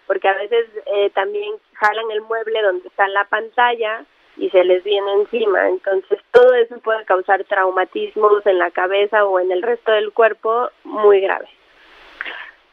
[0.08, 4.06] porque a veces eh, también jalan el mueble donde está la pantalla
[4.38, 5.69] y se les viene encima.
[5.69, 10.69] Entonces, todo eso puede causar traumatismos en la cabeza o en el resto del cuerpo
[10.84, 11.49] muy graves.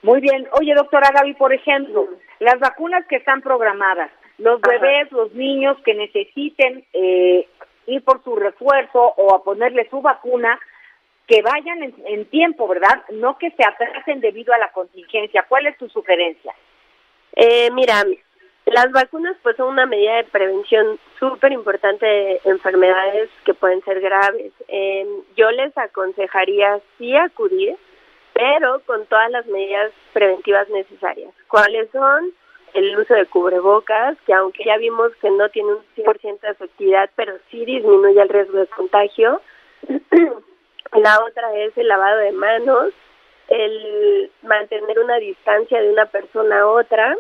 [0.02, 0.48] Muy bien.
[0.52, 5.94] Oye, doctora Gaby, por ejemplo, las vacunas que están programadas, los bebés, los niños que
[5.94, 7.46] necesiten eh,
[7.86, 10.58] ir por su refuerzo o a ponerle su vacuna,
[11.26, 13.04] que vayan en, en tiempo, ¿verdad?
[13.10, 15.44] No que se atrasen debido a la contingencia.
[15.48, 16.52] ¿Cuál es tu sugerencia?
[17.36, 18.04] Eh, mira,
[18.66, 24.00] las vacunas pues son una medida de prevención súper importante de enfermedades que pueden ser
[24.00, 24.52] graves.
[24.68, 27.76] Eh, yo les aconsejaría sí acudir,
[28.32, 31.32] pero con todas las medidas preventivas necesarias.
[31.48, 32.32] ¿Cuáles son?
[32.74, 37.10] El uso de cubrebocas, que aunque ya vimos que no tiene un 100% de efectividad,
[37.16, 39.40] pero sí disminuye el riesgo de contagio.
[40.92, 42.92] La otra es el lavado de manos,
[43.48, 47.16] el mantener una distancia de una persona a otra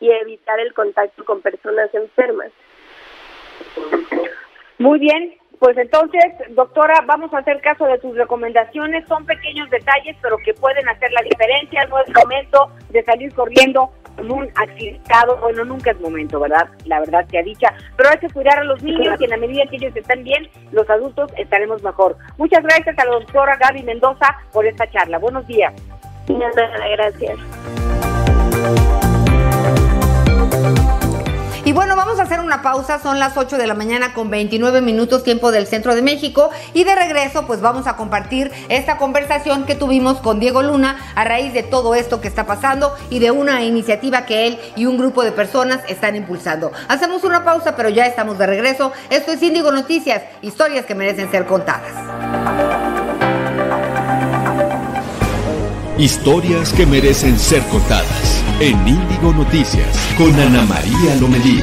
[0.00, 2.50] y evitar el contacto con personas enfermas.
[4.78, 9.06] Muy bien, pues entonces, doctora, vamos a hacer caso de tus recomendaciones.
[9.06, 11.86] Son pequeños detalles, pero que pueden hacer la diferencia.
[11.86, 15.36] No es momento de salir corriendo un accidentado.
[15.38, 16.68] Bueno, nunca es momento, ¿verdad?
[16.84, 17.72] La verdad ha dicha.
[17.96, 20.48] Pero hay que cuidar a los niños y en la medida que ellos están bien,
[20.72, 22.16] los adultos estaremos mejor.
[22.36, 25.18] Muchas gracias a la doctora Gaby Mendoza por esta charla.
[25.18, 25.72] Buenos días.
[26.26, 27.38] Gracias.
[31.66, 34.82] Y bueno, vamos a hacer una pausa, son las 8 de la mañana con 29
[34.82, 39.64] minutos tiempo del centro de México y de regreso pues vamos a compartir esta conversación
[39.64, 43.30] que tuvimos con Diego Luna a raíz de todo esto que está pasando y de
[43.30, 46.70] una iniciativa que él y un grupo de personas están impulsando.
[46.88, 48.92] Hacemos una pausa pero ya estamos de regreso.
[49.08, 51.92] Esto es Índigo Noticias, historias que merecen ser contadas.
[55.96, 61.62] Historias que merecen ser contadas en Índigo Noticias con Ana María Lomelí.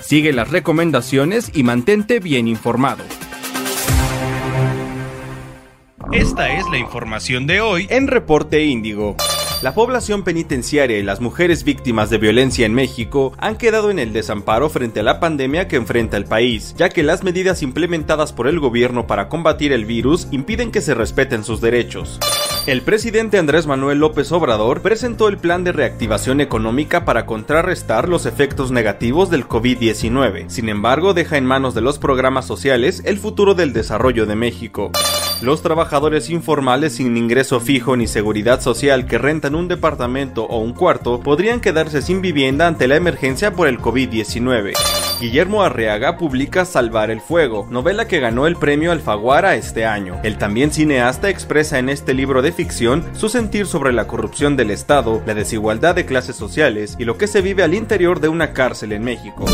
[0.00, 3.04] Sigue las recomendaciones y mantente bien informado.
[6.12, 9.16] Esta es la información de hoy en Reporte Índigo.
[9.62, 14.12] La población penitenciaria y las mujeres víctimas de violencia en México han quedado en el
[14.12, 18.48] desamparo frente a la pandemia que enfrenta el país, ya que las medidas implementadas por
[18.48, 22.18] el gobierno para combatir el virus impiden que se respeten sus derechos.
[22.64, 28.24] El presidente Andrés Manuel López Obrador presentó el plan de reactivación económica para contrarrestar los
[28.24, 30.48] efectos negativos del COVID-19.
[30.48, 34.92] Sin embargo, deja en manos de los programas sociales el futuro del desarrollo de México.
[35.42, 40.72] Los trabajadores informales sin ingreso fijo ni seguridad social que rentan un departamento o un
[40.72, 44.74] cuarto podrían quedarse sin vivienda ante la emergencia por el COVID-19.
[45.22, 50.18] Guillermo Arriaga publica Salvar el Fuego, novela que ganó el premio Alfaguara este año.
[50.24, 54.72] El también cineasta expresa en este libro de ficción su sentir sobre la corrupción del
[54.72, 58.52] Estado, la desigualdad de clases sociales y lo que se vive al interior de una
[58.52, 59.44] cárcel en México.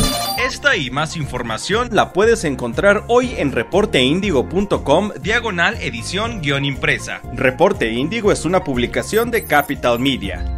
[0.42, 7.20] Esta y más información la puedes encontrar hoy en reporteindigo.com diagonal edición guion impresa.
[7.34, 10.57] Reporte Índigo es una publicación de Capital Media.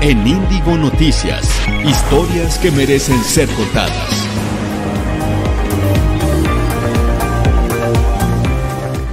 [0.00, 1.48] en Índigo Noticias.
[1.84, 4.26] Historias que merecen ser contadas.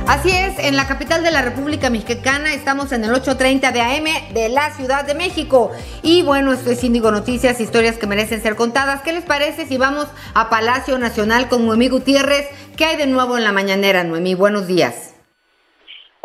[0.07, 4.33] Así es, en la capital de la República Mexicana estamos en el 8.30 de AM
[4.33, 5.71] de la Ciudad de México.
[6.01, 9.01] Y bueno, esto es Índigo Noticias, historias que merecen ser contadas.
[9.01, 12.47] ¿Qué les parece si vamos a Palacio Nacional con Noemí Gutiérrez?
[12.75, 14.35] ¿Qué hay de nuevo en la mañanera, Noemí?
[14.35, 15.12] Buenos días.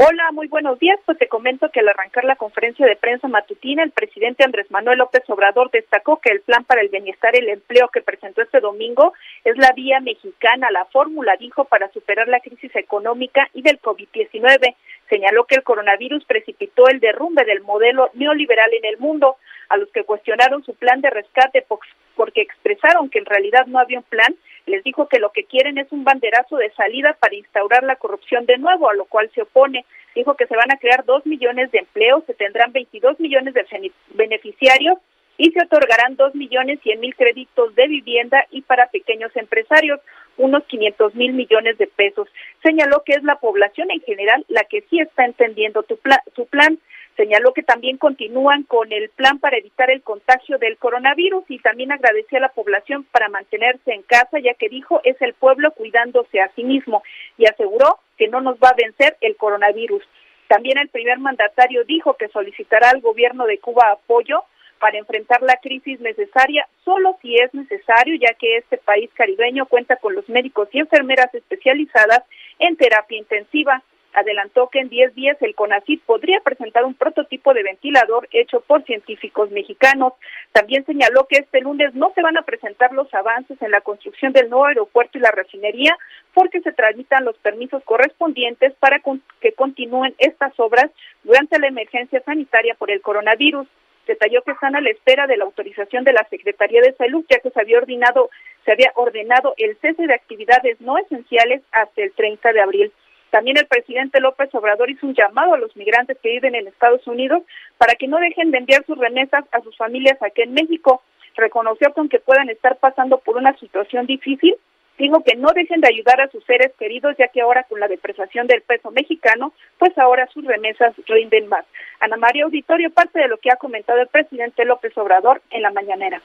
[0.00, 0.96] Hola, muy buenos días.
[1.04, 4.98] Pues te comento que al arrancar la conferencia de prensa matutina, el presidente Andrés Manuel
[4.98, 8.60] López Obrador destacó que el plan para el bienestar y el empleo que presentó este
[8.60, 13.80] domingo es la vía mexicana, la fórmula, dijo, para superar la crisis económica y del
[13.80, 14.76] COVID-19.
[15.08, 19.34] Señaló que el coronavirus precipitó el derrumbe del modelo neoliberal en el mundo.
[19.68, 21.66] A los que cuestionaron su plan de rescate
[22.14, 24.36] porque expresaron que en realidad no había un plan,
[24.68, 28.46] les dijo que lo que quieren es un banderazo de salida para instaurar la corrupción
[28.46, 29.84] de nuevo, a lo cual se opone.
[30.14, 33.92] Dijo que se van a crear dos millones de empleos, se tendrán 22 millones de
[34.14, 34.98] beneficiarios
[35.36, 40.00] y se otorgarán dos millones cien mil créditos de vivienda y para pequeños empresarios
[40.36, 42.28] unos 500 mil millones de pesos.
[42.62, 45.98] Señaló que es la población en general la que sí está entendiendo tu
[46.34, 46.78] su plan.
[47.18, 51.90] Señaló que también continúan con el plan para evitar el contagio del coronavirus y también
[51.90, 56.40] agradeció a la población para mantenerse en casa, ya que dijo es el pueblo cuidándose
[56.40, 57.02] a sí mismo
[57.36, 60.04] y aseguró que no nos va a vencer el coronavirus.
[60.46, 64.44] También el primer mandatario dijo que solicitará al gobierno de Cuba apoyo
[64.78, 69.96] para enfrentar la crisis necesaria solo si es necesario, ya que este país caribeño cuenta
[69.96, 72.22] con los médicos y enfermeras especializadas
[72.60, 73.82] en terapia intensiva
[74.18, 78.84] adelantó que en 10 días el CONACYT podría presentar un prototipo de ventilador hecho por
[78.84, 80.14] científicos mexicanos.
[80.52, 84.32] También señaló que este lunes no se van a presentar los avances en la construcción
[84.32, 85.96] del nuevo aeropuerto y la refinería
[86.34, 89.00] porque se tramitan los permisos correspondientes para
[89.40, 90.90] que continúen estas obras
[91.22, 93.66] durante la emergencia sanitaria por el coronavirus
[94.08, 97.38] detalló que están a la espera de la autorización de la Secretaría de Salud, ya
[97.38, 98.30] que se había ordenado
[98.64, 102.92] se había ordenado el cese de actividades no esenciales hasta el 30 de abril.
[103.30, 107.06] También el presidente López Obrador hizo un llamado a los migrantes que viven en Estados
[107.06, 107.42] Unidos
[107.76, 111.02] para que no dejen de enviar sus remesas a sus familias aquí en México.
[111.36, 114.56] Reconoció que puedan estar pasando por una situación difícil,
[114.98, 117.86] digo que no dejen de ayudar a sus seres queridos, ya que ahora con la
[117.86, 121.64] depreciación del peso mexicano, pues ahora sus remesas rinden más.
[122.00, 125.70] Ana María Auditorio, parte de lo que ha comentado el presidente López Obrador en la
[125.70, 126.20] mañanera.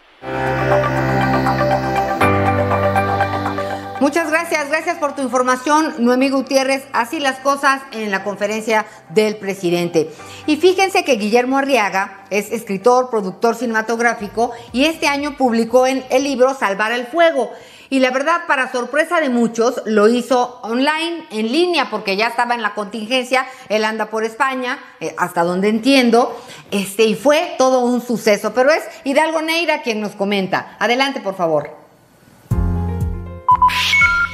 [4.03, 6.83] Muchas gracias, gracias por tu información, Noemí Gutiérrez.
[6.91, 10.09] Así las cosas en la conferencia del presidente.
[10.45, 16.25] Y fíjense que Guillermo Arriaga es escritor, productor cinematográfico y este año publicó en el
[16.25, 17.51] libro Salvar el Fuego.
[17.89, 22.55] Y la verdad, para sorpresa de muchos, lo hizo online, en línea, porque ya estaba
[22.55, 23.45] en la contingencia.
[23.69, 26.37] Él anda por España, eh, hasta donde entiendo.
[26.71, 28.53] Este, y fue todo un suceso.
[28.53, 30.75] Pero es Hidalgo Neira quien nos comenta.
[30.77, 31.82] Adelante, por favor.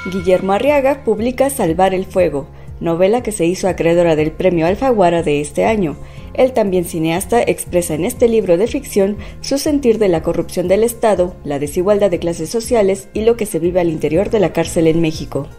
[0.06, 2.48] Guillermo Arriaga publica Salvar el Fuego,
[2.80, 5.98] novela que se hizo acreedora del Premio Alfaguara de este año.
[6.34, 10.84] El también cineasta expresa en este libro de ficción su sentir de la corrupción del
[10.84, 14.54] Estado, la desigualdad de clases sociales y lo que se vive al interior de la
[14.54, 15.50] cárcel en México.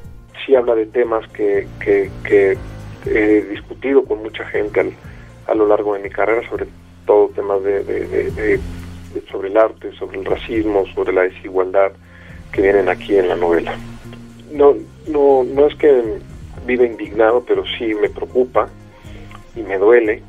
[0.47, 1.67] Sí habla de temas que,
[3.07, 4.95] he discutido con mucha gente
[5.47, 6.67] a lo largo de mi carrera, sobre
[7.05, 8.59] todo temas de,
[9.31, 11.93] sobre el arte, sobre el racismo, sobre la desigualdad
[12.53, 13.77] que vienen aquí en la novela
[14.53, 14.75] no,
[15.09, 16.19] no, no es que
[16.67, 18.69] viva indignado, pero sí me preocupa
[19.57, 20.23] y me duele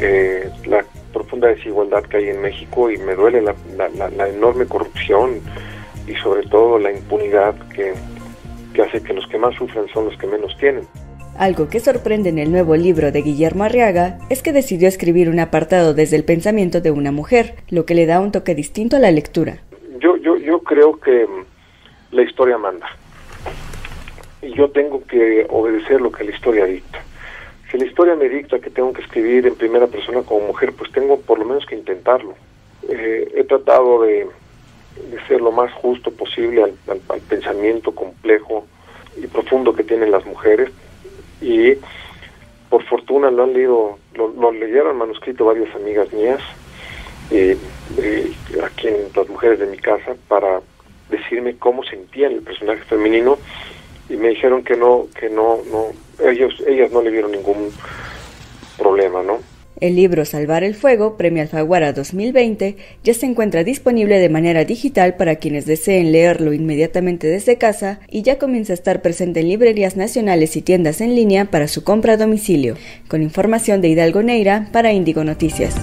[0.00, 5.40] eh, la profunda desigualdad que hay en México y me duele la, la, enorme corrupción
[6.06, 7.92] y sobre todo la impunidad que,
[8.72, 10.84] que hace que los que más sufren son los que menos tienen.
[11.36, 15.40] Algo que sorprende en el nuevo libro de Guillermo Arriaga es que decidió escribir un
[15.40, 18.98] apartado desde el pensamiento de una mujer, lo que le da un toque distinto a
[18.98, 19.62] la lectura.
[20.00, 21.26] Yo, yo, yo creo que
[22.10, 22.86] la historia manda
[24.42, 27.02] y yo tengo que obedecer lo que la historia dicta.
[27.70, 30.90] Si la historia me dicta que tengo que escribir en primera persona como mujer, pues
[30.92, 32.34] tengo por lo menos que intentarlo.
[32.88, 34.26] Eh, he tratado de,
[35.28, 38.66] ser lo más justo posible al, pensamiento complejo
[39.16, 40.70] y profundo que tienen las mujeres
[41.40, 41.74] y
[42.68, 46.40] por fortuna lo han leído, lo, leyeron manuscrito varias amigas mías,
[48.64, 50.60] aquí en las mujeres de mi casa, para
[51.08, 53.38] decirme cómo sentían el personaje femenino
[54.10, 55.86] y me dijeron que no, que no, no,
[56.28, 57.70] ellos, ellas no le vieron ningún
[58.76, 59.38] problema, ¿no?
[59.80, 65.16] El libro Salvar el Fuego, Premio Alfaguara 2020, ya se encuentra disponible de manera digital
[65.16, 69.96] para quienes deseen leerlo inmediatamente desde casa y ya comienza a estar presente en librerías
[69.96, 72.74] nacionales y tiendas en línea para su compra a domicilio.
[73.08, 75.74] Con información de Hidalgo Neira para Índigo Noticias.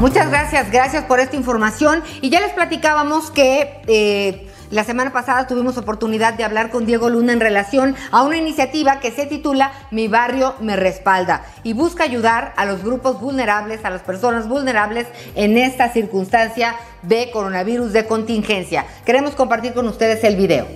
[0.00, 2.02] Muchas gracias, gracias por esta información.
[2.22, 7.10] Y ya les platicábamos que eh, la semana pasada tuvimos oportunidad de hablar con Diego
[7.10, 12.02] Luna en relación a una iniciativa que se titula Mi barrio me respalda y busca
[12.02, 18.06] ayudar a los grupos vulnerables, a las personas vulnerables en esta circunstancia de coronavirus de
[18.06, 18.86] contingencia.
[19.04, 20.66] Queremos compartir con ustedes el video.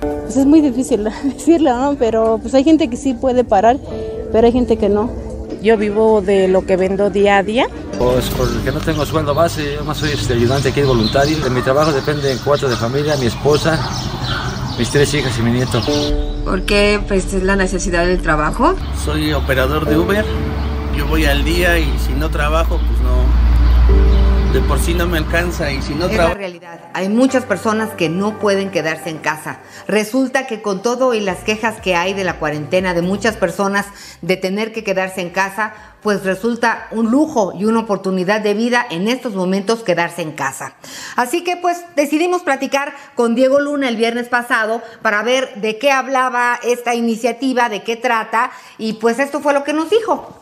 [0.00, 1.94] Pues es muy difícil decirlo, ¿no?
[1.96, 3.76] Pero pues hay gente que sí puede parar,
[4.32, 5.27] pero hay gente que no.
[5.62, 7.66] Yo vivo de lo que vendo día a día.
[7.98, 11.38] Pues porque no tengo sueldo base, yo más soy este ayudante aquí voluntario.
[11.38, 13.78] De mi trabajo dependen cuatro de familia, mi esposa,
[14.78, 15.82] mis tres hijas y mi nieto.
[16.44, 18.74] ¿Por qué pues, es la necesidad del trabajo?
[19.04, 20.24] Soy operador de Uber.
[20.96, 22.97] Yo voy al día y si no trabajo, pues
[24.52, 26.80] de por sí no me alcanza y si no es la realidad.
[26.94, 29.58] Hay muchas personas que no pueden quedarse en casa.
[29.86, 33.84] Resulta que con todo y las quejas que hay de la cuarentena de muchas personas
[34.22, 38.86] de tener que quedarse en casa, pues resulta un lujo y una oportunidad de vida
[38.88, 40.74] en estos momentos quedarse en casa.
[41.16, 45.90] Así que pues decidimos platicar con Diego Luna el viernes pasado para ver de qué
[45.90, 50.37] hablaba esta iniciativa, de qué trata y pues esto fue lo que nos dijo.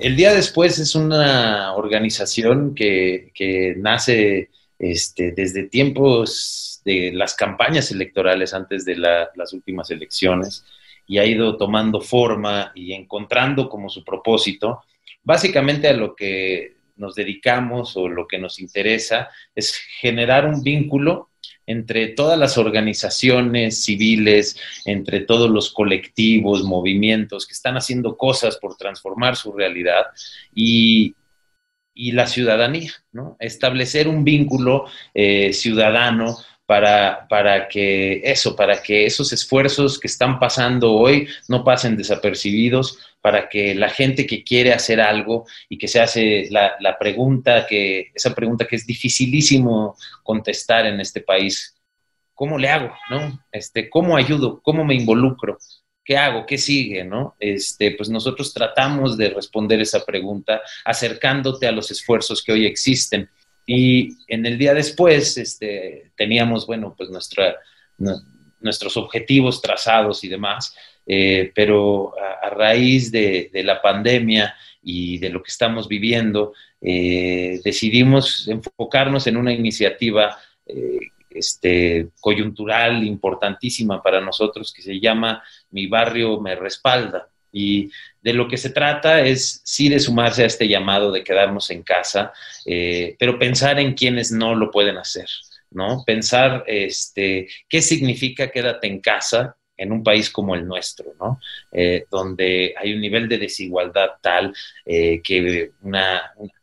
[0.00, 8.54] El Día Después es una organización que, nace este, desde tiempos de las campañas electorales
[8.54, 10.64] antes de las últimas elecciones
[11.08, 14.84] y ha ido tomando forma y encontrando como su propósito,
[15.24, 21.30] básicamente a lo que nos dedicamos o lo que nos interesa es generar un vínculo
[21.68, 28.76] entre todas las organizaciones civiles, entre todos los colectivos, movimientos que están haciendo cosas por
[28.76, 30.06] transformar su realidad
[30.54, 31.14] y,
[31.94, 33.36] la ciudadanía, ¿no?
[33.40, 36.38] Establecer un vínculo eh, ciudadano
[36.68, 42.98] para, para que eso, para que esos esfuerzos que están pasando hoy no pasen desapercibidos,
[43.22, 47.66] para que la gente que quiere hacer algo y que se hace la, la pregunta,
[47.66, 51.74] que, esa pregunta que es dificilísimo contestar en este país,
[52.34, 52.92] ¿cómo le hago?
[53.08, 53.42] ¿No?
[53.50, 54.60] Este, ¿Cómo ayudo?
[54.62, 55.56] ¿Cómo me involucro?
[56.04, 56.44] ¿Qué hago?
[56.44, 57.02] ¿Qué sigue?
[57.02, 57.34] ¿no?
[57.40, 63.30] Este, pues nosotros tratamos de responder esa pregunta acercándote a los esfuerzos que hoy existen.
[63.70, 67.54] Y en el día después este, teníamos, bueno, pues nuestra,
[68.60, 70.74] nuestros objetivos trazados y demás,
[71.06, 78.48] eh, pero a, raíz de, la pandemia y de lo que estamos viviendo, eh, decidimos
[78.48, 85.42] enfocarnos en una iniciativa eh, este, coyuntural importantísima para nosotros que se llama
[85.72, 87.28] Mi barrio me respalda.
[87.52, 87.90] Y
[88.22, 91.82] de lo que se trata es sí de sumarse a este llamado de quedarnos en
[91.82, 92.32] casa,
[92.64, 95.28] eh, pero pensar en quienes no lo pueden hacer,
[95.70, 96.04] ¿no?
[96.06, 101.40] Pensar este, qué significa quédate en casa en un país como el nuestro, ¿no?
[101.70, 104.52] Eh, donde hay un nivel de desigualdad tal
[104.84, 105.96] eh, que un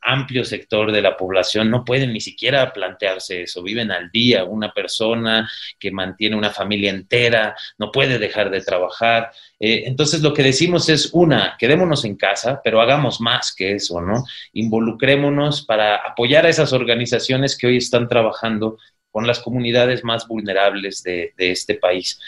[0.01, 4.74] amplio sector de la población no puede ni siquiera plantearse eso, viven al día, una
[4.74, 5.49] persona
[5.80, 9.32] que mantiene una familia entera no puede dejar de trabajar.
[9.59, 14.01] Eh, entonces lo que decimos es, una, quedémonos en casa, pero hagamos más que eso,
[14.01, 14.26] ¿no?
[14.51, 18.78] Involucrémonos para apoyar a esas organizaciones que hoy están trabajando
[19.09, 22.20] con las comunidades más vulnerables de, este país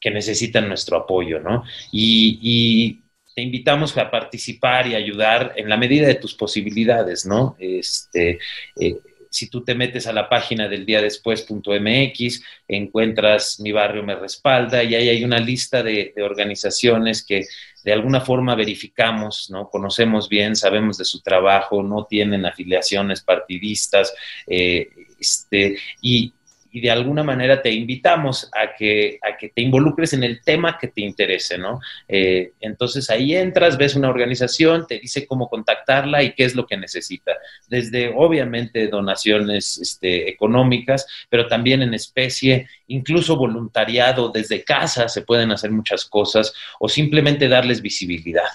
[0.00, 1.64] que necesitan nuestro apoyo, ¿no?
[1.92, 3.02] Y,
[3.34, 7.54] te invitamos a participar y ayudar en la medida de tus posibilidades, ¿no?
[7.58, 8.38] Este,
[8.80, 8.96] eh,
[9.36, 14.82] si tú te metes a la página del día después.mx, encuentras Mi Barrio Me Respalda
[14.82, 17.44] y ahí hay una lista de, organizaciones que
[17.84, 19.68] de alguna forma verificamos, ¿no?
[19.68, 24.14] Conocemos bien, sabemos de su trabajo, no tienen afiliaciones partidistas,
[24.46, 24.88] eh,
[25.20, 26.32] este, y,
[26.76, 30.76] y de alguna manera te invitamos a que, a que te involucres en el tema
[30.78, 31.80] que te interese, ¿no?
[32.06, 36.66] Eh, entonces ahí entras, ves una organización, te dice cómo contactarla y qué es lo
[36.66, 37.32] que necesita.
[37.66, 45.52] Desde, obviamente, donaciones este, económicas, pero también en especie, incluso voluntariado, desde casa se pueden
[45.52, 48.50] hacer muchas cosas o simplemente darles visibilidad.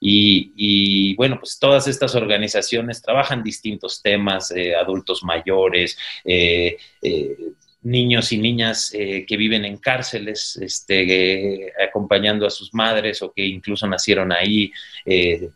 [0.00, 6.76] Y, bueno, pues todas estas organizaciones trabajan distintos temas, eh, adultos mayores, eh,
[7.86, 13.46] niños y niñas eh, que viven en cárceles, este, acompañando a sus madres o que
[13.46, 14.72] incluso nacieron ahí.
[15.04, 15.48] Eh,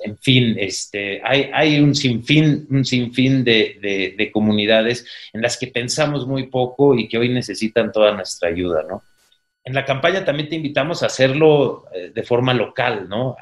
[0.00, 5.68] en fin, este, hay, hay, un sinfín, un sinfín de, de, comunidades en las que
[5.68, 9.02] pensamos muy poco y que hoy necesitan toda nuestra ayuda, ¿no?
[9.64, 13.36] En la campaña también te invitamos a hacerlo eh, de forma local, ¿no?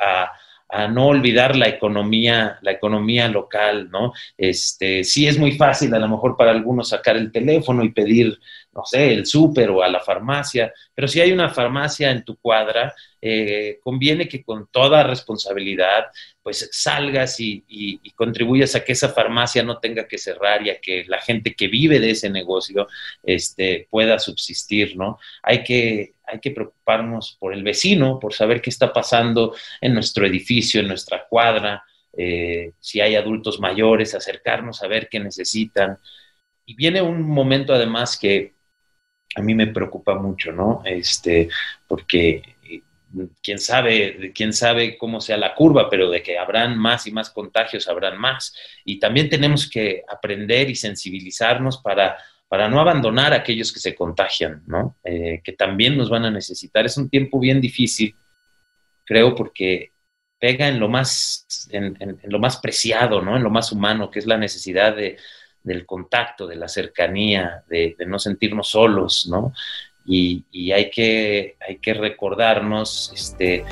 [0.69, 4.13] A no olvidar la economía, la economía local, ¿no?
[4.37, 8.39] Este, sí es muy fácil a lo mejor para algunos sacar el teléfono y pedir,
[8.73, 12.37] no sé, el súper o a la farmacia, pero si hay una farmacia en tu
[12.37, 16.07] cuadra, eh, conviene que con toda responsabilidad,
[16.43, 20.81] pues salgas y, y, contribuyas a que esa farmacia no tenga que cerrar y a
[20.81, 22.87] que la gente que vive de ese negocio
[23.23, 25.19] este, pueda subsistir, ¿no?
[25.43, 30.27] Hay que, hay que preocuparnos por el vecino, por saber qué está pasando en nuestro
[30.27, 31.85] edificio, en nuestra cuadra,
[32.17, 35.99] eh, si hay adultos mayores, acercarnos a ver qué necesitan.
[36.65, 38.55] Y viene un momento además que
[39.35, 40.83] a mí me preocupa mucho, ¿no?
[40.85, 41.49] Este,
[41.87, 42.83] porque eh,
[43.43, 47.31] quién sabe, quién sabe cómo sea la curva, pero de que habrán más y más
[47.31, 48.55] contagios, habrán más.
[48.85, 52.17] Y también tenemos que aprender y sensibilizarnos para
[52.49, 54.97] para no abandonar a aquellos que se contagian, ¿no?
[55.03, 56.87] Eh, que también nos van a necesitar.
[56.87, 58.15] Es un tiempo bien difícil,
[59.05, 59.93] creo, porque
[60.39, 63.37] pega en lo más, en, lo más preciado, ¿no?
[63.37, 65.17] En lo más humano, que es la necesidad de,
[65.63, 69.53] del contacto, de la cercanía, de, no sentirnos solos, ¿no?
[70.09, 73.65] Y, hay, que, hay que recordarnos este,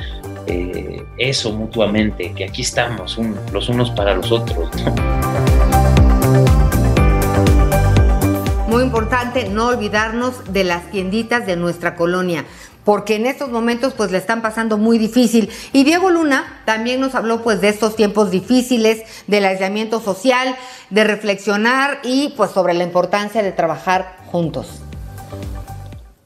[0.49, 3.17] eh, eso mutuamente, que aquí estamos
[3.53, 4.69] los unos para los otros.
[8.75, 12.45] Muy importante no olvidarnos de las tienditas de nuestra colonia
[12.85, 15.49] porque en estos momentos pues le están pasando muy difícil.
[15.73, 20.57] Y Diego Luna también nos habló pues de estos tiempos difíciles, del aislamiento social,
[20.91, 24.83] de reflexionar y pues sobre la importancia de trabajar juntos.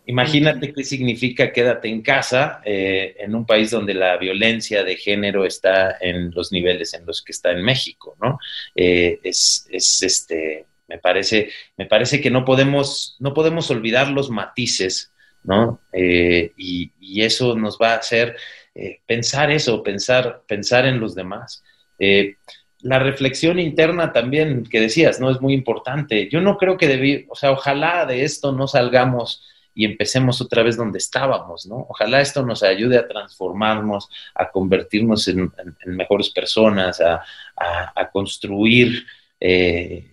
[0.07, 5.45] Imagínate qué significa quédate en casa eh, en un país donde la violencia de género
[5.45, 8.39] está en los niveles en los que está en México, ¿no?
[8.75, 14.31] Eh, es, es, este, me parece, me parece que no podemos, no podemos olvidar los
[14.31, 15.13] matices,
[15.45, 15.81] ¿no?
[15.93, 18.37] Eh, y, eso nos va a hacer
[18.75, 21.65] eh, pensar eso, pensar, pensar en los demás.
[21.99, 22.37] Eh,
[22.81, 25.31] la reflexión interna también que decías, ¿no?
[25.31, 26.29] Es muy importante.
[26.31, 29.43] Yo no creo que debí, o sea, ojalá de esto no salgamos
[29.75, 31.87] y empecemos otra vez donde estábamos, ¿no?
[31.89, 35.53] Ojalá esto nos ayude a transformarnos, a convertirnos en,
[35.87, 39.07] mejores personas, a, construir
[39.41, 40.05] eh,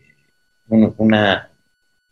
[0.68, 1.50] una,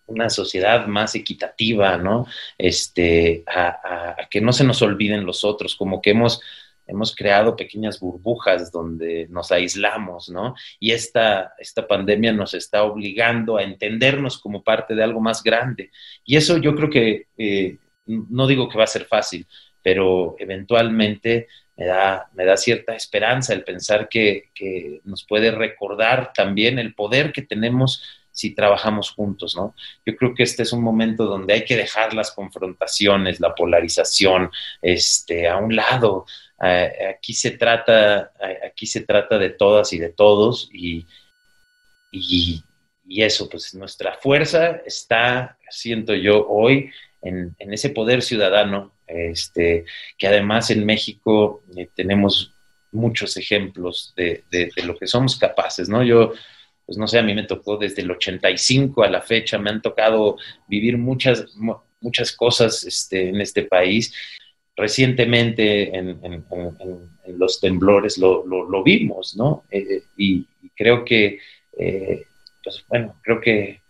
[0.06, 2.28] una sociedad más equitativa, ¿no?
[2.58, 6.42] Este, a, a, que no se nos olviden los otros, como que hemos
[6.88, 10.56] hemos creado pequeñas burbujas donde nos aislamos, ¿no?
[10.80, 15.92] Y esta, esta pandemia nos está obligando a entendernos como parte de algo más grande.
[16.26, 19.48] Y eso yo creo que, eh, no digo que va a ser fácil,
[19.82, 26.32] pero eventualmente me da, me da cierta esperanza el pensar que, que nos puede recordar
[26.34, 28.04] también el poder que tenemos
[28.34, 29.76] si trabajamos juntos, ¿no?
[30.06, 34.52] Yo creo que este es un momento donde hay que dejar las confrontaciones, la polarización,
[34.82, 36.26] este, a un lado,
[36.60, 38.32] aquí se trata,
[38.66, 41.06] aquí se trata de todas y de todos y,
[42.12, 42.64] y,
[43.22, 46.90] eso, pues nuestra fuerza está, siento yo, hoy
[47.22, 49.86] en, ese poder ciudadano, este,
[50.18, 52.54] que además en México eh, tenemos
[52.92, 56.04] muchos ejemplos de, de, lo que somos capaces, ¿no?
[56.04, 56.34] Yo,
[56.86, 59.82] pues no sé, a mí me tocó desde el 85 a la fecha, me han
[59.82, 61.46] tocado vivir muchas,
[62.02, 64.14] muchas cosas este, en este país
[64.76, 66.46] recientemente en,
[67.38, 69.66] los temblores lo, lo, vimos, ¿no?
[69.70, 71.40] Eh, y, creo que,
[71.78, 72.26] eh,
[72.64, 73.82] pues bueno, creo que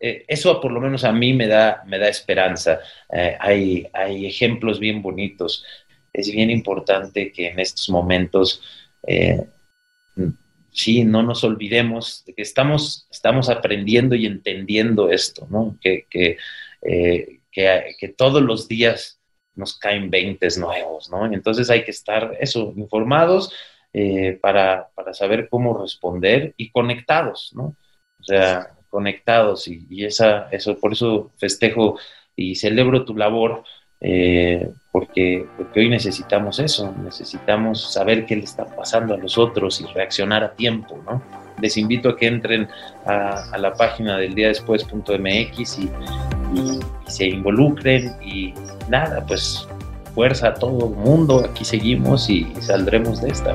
[0.00, 2.80] eh, eso por lo menos a mí me da, me da esperanza.
[3.38, 5.64] hay, hay ejemplos bien bonitos.
[6.12, 8.62] Es bien importante que en estos momentos,
[10.72, 15.76] sí, no nos olvidemos de que estamos, estamos aprendiendo y entendiendo esto, ¿no?
[15.80, 16.38] Que, que,
[16.80, 19.20] que, que todos los días
[19.54, 21.26] nos caen 20 nuevos, ¿no?
[21.26, 23.52] Entonces hay que estar, eso, informados
[23.92, 27.76] eh, para, saber cómo responder y conectados, ¿no?
[28.20, 31.98] O sea, conectados y, esa, eso, por eso festejo
[32.34, 33.64] y celebro tu labor,
[34.04, 35.46] eh, porque,
[35.76, 40.52] hoy necesitamos eso, necesitamos saber qué le está pasando a los otros y reaccionar a
[40.54, 41.22] tiempo, ¿no?
[41.60, 42.68] Les invito a que entren
[43.06, 45.90] a, la página del día después.mx y,
[46.54, 48.52] y, se involucren y
[48.88, 49.68] nada, pues
[50.14, 53.52] fuerza a todo el mundo, aquí seguimos y saldremos de esta.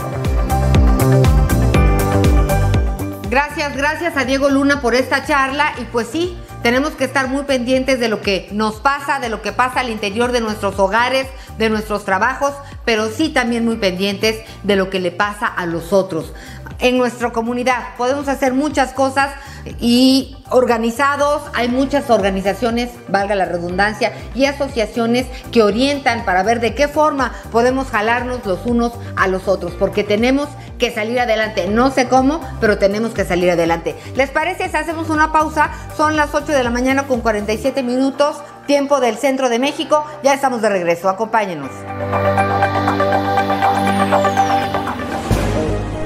[3.29, 6.37] Gracias, gracias a Diego Luna por esta charla y pues sí,
[6.68, 9.89] tenemos que estar muy pendientes de lo que nos pasa, de lo que pasa al
[9.89, 11.26] interior de nuestros hogares,
[11.57, 12.53] de nuestros trabajos,
[12.84, 16.34] pero sí también muy pendientes de lo que le pasa a los otros
[16.80, 17.95] en nuestra comunidad.
[17.97, 19.32] Podemos hacer muchas cosas
[19.80, 26.73] y organizados, hay muchas organizaciones, valga la redundancia, y asociaciones que orientan para ver de
[26.73, 30.47] qué forma podemos jalarnos los unos a los otros, porque tenemos
[30.78, 31.67] que salir adelante.
[31.67, 33.95] No sé cómo, pero tenemos que salir adelante.
[34.15, 35.71] ¿Les parece hacemos una pausa?
[35.95, 40.05] Son las 8 de la mañana con 47 minutos, tiempo del centro de México.
[40.23, 41.71] Ya estamos de regreso, acompáñenos.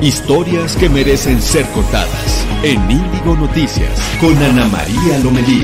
[0.02, 5.64] Historias que merecen ser contadas en Índigo Noticias con Ana María Lomelí.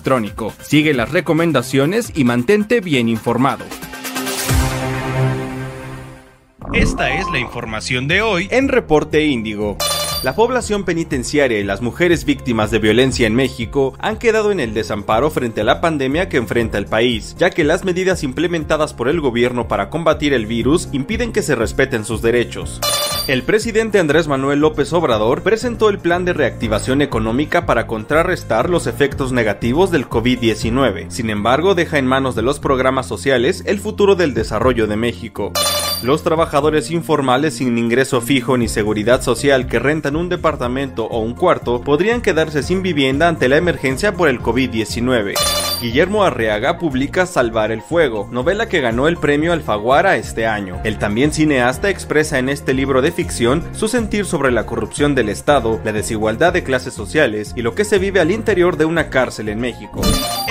[0.61, 3.65] Sigue las recomendaciones y mantente bien informado.
[6.73, 9.77] Esta es la información de hoy en Reporte Índigo.
[10.23, 14.73] La población penitenciaria y las mujeres víctimas de violencia en México han quedado en el
[14.73, 19.09] desamparo frente a la pandemia que enfrenta el país, ya que las medidas implementadas por
[19.09, 22.79] el gobierno para combatir el virus impiden que se respeten sus derechos.
[23.27, 28.87] El presidente Andrés Manuel López Obrador presentó el plan de reactivación económica para contrarrestar los
[28.87, 31.11] efectos negativos del COVID-19.
[31.11, 35.53] Sin embargo, deja en manos de los programas sociales el futuro del desarrollo de México.
[36.01, 41.35] Los trabajadores informales sin ingreso fijo ni seguridad social que rentan un departamento o un
[41.35, 45.35] cuarto podrían quedarse sin vivienda ante la emergencia por el COVID-19.
[45.81, 50.79] Guillermo Arriaga publica Salvar el Fuego, novela que ganó el premio Alfaguara este año.
[50.83, 55.27] El también cineasta expresa en este libro de ficción su sentir sobre la corrupción del
[55.27, 59.09] Estado, la desigualdad de clases sociales y lo que se vive al interior de una
[59.09, 60.01] cárcel en México.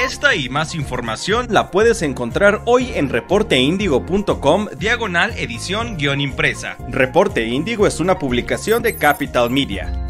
[0.05, 6.77] Esta y más información la puedes encontrar hoy en reporteindigo.com diagonal edición guion impresa.
[6.89, 10.10] Reporte Índigo es una publicación de Capital Media.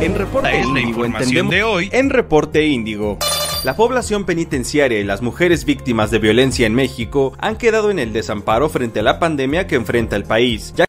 [0.00, 3.18] En Reporte Índigo entendemos de hoy en Reporte Índigo.
[3.62, 8.12] La población penitenciaria y las mujeres víctimas de violencia en México han quedado en el
[8.12, 10.74] desamparo frente a la pandemia que enfrenta el país.
[10.76, 10.84] Ya...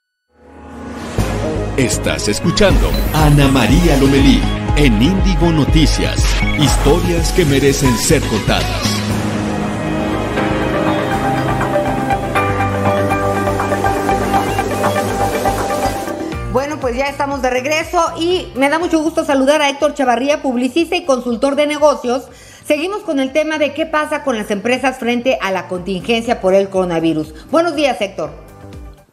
[1.77, 4.41] Estás escuchando Ana María Lomelí
[4.75, 6.35] en Índigo Noticias.
[6.59, 9.34] Historias que merecen ser contadas.
[17.35, 21.55] Estamos de regreso y me da mucho gusto saludar a Héctor Chavarría, publicista y consultor
[21.55, 22.29] de negocios.
[22.63, 26.53] Seguimos con el tema de qué pasa con las empresas frente a la contingencia por
[26.53, 27.49] el coronavirus.
[27.51, 28.29] Buenos días, Héctor.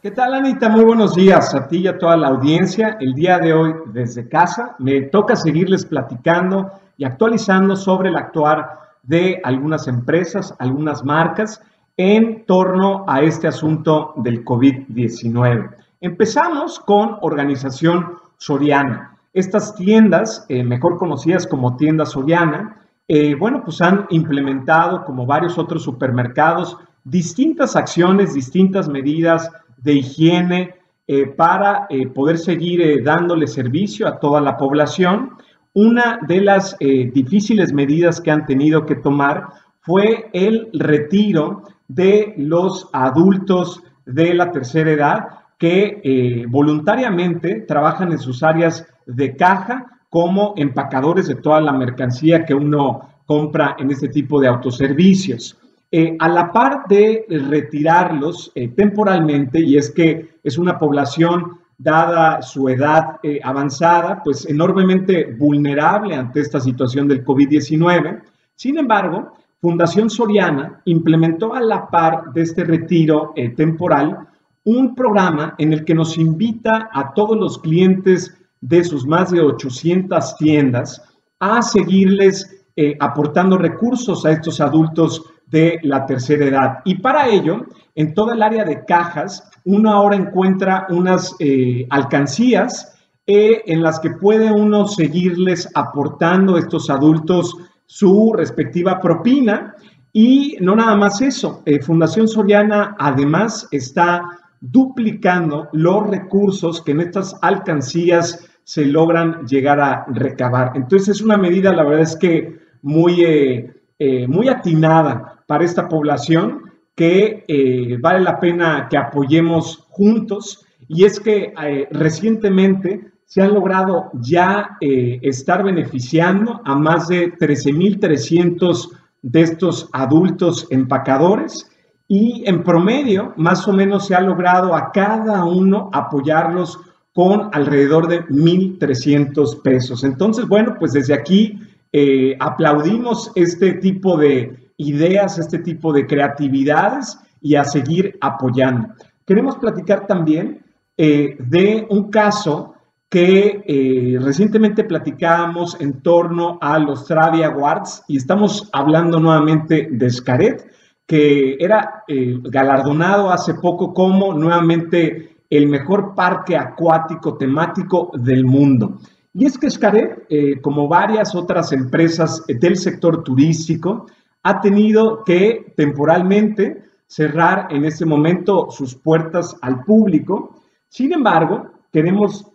[0.01, 0.69] ¿Qué tal, Anita?
[0.69, 2.97] Muy buenos días a ti y a toda la audiencia.
[3.01, 8.79] El día de hoy, desde casa, me toca seguirles platicando y actualizando sobre el actuar
[9.01, 11.61] de algunas empresas, algunas marcas,
[11.97, 15.82] en torno a este asunto del COVID-19.
[16.03, 19.17] Empezamos con Organización Soriana.
[19.31, 22.75] Estas tiendas, eh, mejor conocidas como tienda Soriana,
[23.07, 26.75] eh, bueno, pues han implementado, como varios otros supermercados,
[27.05, 30.75] distintas acciones, distintas medidas de higiene
[31.07, 35.37] eh, para poder seguir dándole servicio a toda la población.
[35.73, 39.47] Una de las difíciles medidas que han tenido que tomar
[39.79, 48.19] fue el retiro de los adultos de la tercera edad que eh, voluntariamente trabajan en
[48.19, 54.09] sus áreas de caja como empacadores de toda la mercancía que uno compra en este
[54.09, 55.57] tipo de autoservicios.
[55.89, 62.41] Eh, a la par de retirarlos eh, temporalmente, y es que es una población dada
[62.41, 68.21] su edad avanzada, pues enormemente vulnerable ante esta situación del COVID-19.
[68.53, 74.27] Sin embargo, Fundación Soriana implementó a la par de este retiro temporal
[74.65, 79.41] un programa en el que nos invita a todos los clientes de sus más de
[79.41, 81.01] 800 tiendas
[81.39, 86.79] a seguirles eh, aportando recursos a estos adultos de la tercera edad.
[86.85, 92.97] Y para ello, en toda el área de cajas, uno ahora encuentra unas eh, alcancías
[93.27, 97.55] eh, en las que puede uno seguirles aportando a estos adultos
[97.85, 99.75] su respectiva propina.
[100.13, 107.35] Y no nada más eso, Fundación Soriana además está duplicando los recursos que en estas
[107.41, 110.71] alcancías se logran llegar a recabar.
[110.75, 115.89] Entonces es una medida, la verdad es que muy, eh, eh, muy atinada para esta
[115.89, 121.53] población que eh, vale la pena que apoyemos juntos y es que
[121.91, 128.89] recientemente se han logrado ya estar beneficiando a más de 13.300
[129.23, 131.72] de estos adultos empacadores
[132.07, 136.79] y en promedio más o menos se ha logrado a cada uno apoyarlos
[137.13, 140.03] con alrededor de 1.300 pesos.
[140.03, 141.59] Entonces, bueno, pues desde aquí
[141.91, 148.89] eh, aplaudimos este tipo de ideas, este tipo de creatividades y a seguir apoyando.
[149.25, 150.63] Queremos platicar también
[150.97, 152.73] eh, de un caso
[153.09, 160.09] que eh, recientemente platicábamos en torno a los Travi Awards y estamos hablando nuevamente de
[160.09, 160.65] Scaret
[161.05, 168.97] que era eh, galardonado hace poco como nuevamente el mejor parque acuático temático del mundo.
[169.33, 174.07] Y es que Xcaret, eh, como varias otras empresas del sector turístico,
[174.43, 180.55] ha tenido que temporalmente cerrar en este momento sus puertas al público.
[180.89, 182.47] Sin embargo, queremos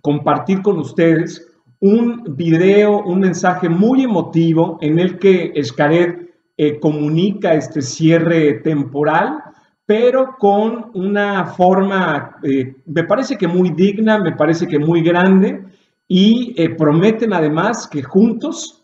[0.00, 1.48] compartir con ustedes
[1.80, 6.21] un video, un mensaje muy emotivo en el que Xcaret
[6.56, 9.38] eh, comunica este cierre temporal,
[9.86, 15.64] pero con una forma, eh, me parece que muy digna, me parece que muy grande,
[16.06, 18.78] y eh, prometen además que juntos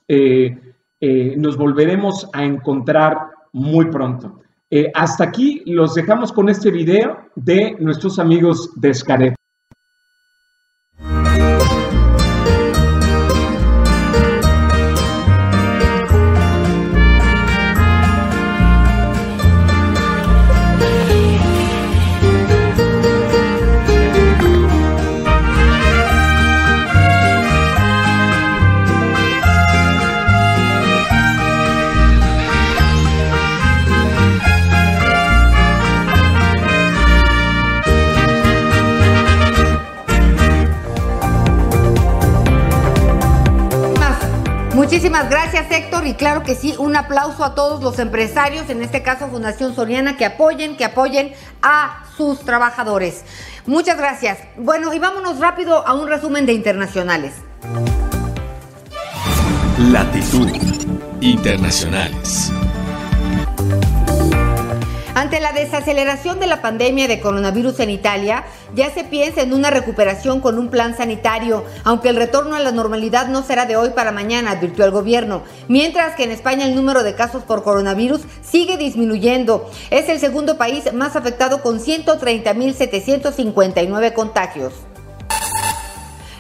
[1.37, 3.19] nos volveremos a encontrar
[3.53, 4.41] muy pronto.
[4.95, 9.38] hasta aquí los dejamos con este video de nuestros amigos de Scaret.
[44.99, 49.01] Muchísimas gracias Héctor y claro que sí, un aplauso a todos los empresarios, en este
[49.01, 53.23] caso Fundación Soriana, que apoyen, que apoyen a sus trabajadores.
[53.65, 54.39] Muchas gracias.
[54.57, 57.35] Bueno, y vámonos rápido a un resumen de internacionales.
[59.79, 60.51] Latitud
[61.21, 62.53] Internacionales.
[65.19, 68.45] Ante la desaceleración de la pandemia de coronavirus en Italia,
[68.77, 72.71] ya se piensa en una recuperación con un plan sanitario, aunque el retorno a la
[72.71, 75.43] normalidad no será de hoy para mañana, advirtió el gobierno.
[75.67, 79.69] Mientras que en España el número de casos por coronavirus sigue disminuyendo.
[79.91, 84.73] Es el segundo país más afectado con 130.759 contagios.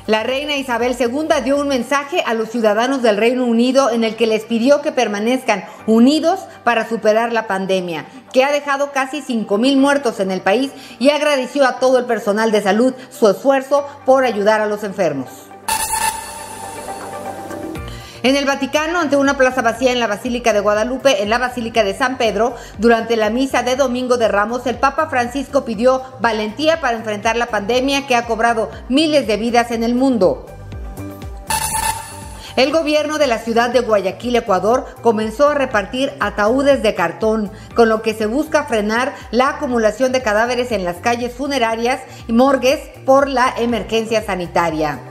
[0.08, 4.16] La reina Isabel II dio un mensaje a los ciudadanos del Reino Unido en el
[4.16, 9.76] que les pidió que permanezcan unidos para superar la pandemia, que ha dejado casi 5.000
[9.76, 14.24] muertos en el país y agradeció a todo el personal de salud su esfuerzo por
[14.24, 15.28] ayudar a los enfermos.
[18.24, 21.84] En el Vaticano, ante una plaza vacía en la Basílica de Guadalupe, en la Basílica
[21.84, 26.80] de San Pedro, durante la misa de Domingo de Ramos, el Papa Francisco pidió valentía
[26.80, 30.57] para enfrentar la pandemia que ha cobrado miles de vidas en el mundo.
[32.59, 37.88] El gobierno de la ciudad de Guayaquil, Ecuador, comenzó a repartir ataúdes de cartón, con
[37.88, 42.80] lo que se busca frenar la acumulación de cadáveres en las calles funerarias y morgues
[43.06, 45.07] por la emergencia sanitaria.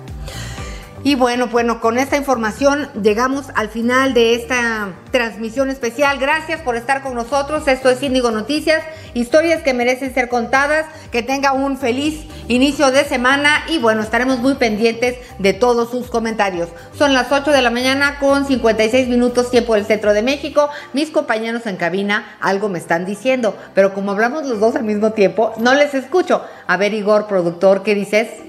[1.03, 6.17] Y bueno, bueno, con esta información llegamos al final de esta transmisión especial.
[6.17, 7.67] Gracias por estar con nosotros.
[7.67, 8.83] Esto es Índigo Noticias,
[9.13, 10.85] historias que merecen ser contadas.
[11.11, 16.09] Que tenga un feliz inicio de semana y bueno, estaremos muy pendientes de todos sus
[16.09, 16.69] comentarios.
[16.97, 20.69] Son las 8 de la mañana con 56 minutos tiempo del centro de México.
[20.93, 25.11] Mis compañeros en cabina algo me están diciendo, pero como hablamos los dos al mismo
[25.11, 26.43] tiempo, no les escucho.
[26.65, 28.46] A ver, Igor, productor, ¿qué dices?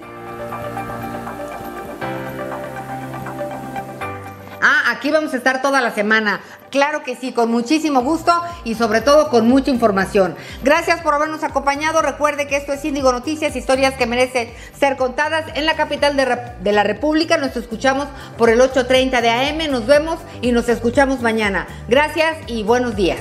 [4.60, 6.40] Ah, aquí vamos a estar toda la semana.
[6.70, 8.32] Claro que sí, con muchísimo gusto
[8.64, 10.36] y sobre todo con mucha información.
[10.62, 12.02] Gracias por habernos acompañado.
[12.02, 16.38] Recuerde que esto es Índigo Noticias, historias que merecen ser contadas en la capital de,
[16.60, 17.38] de, la República.
[17.38, 18.06] Nos escuchamos
[18.36, 19.70] por el 8.30 de AM.
[19.70, 21.66] Nos vemos y nos escuchamos mañana.
[21.88, 23.20] Gracias y buenos días.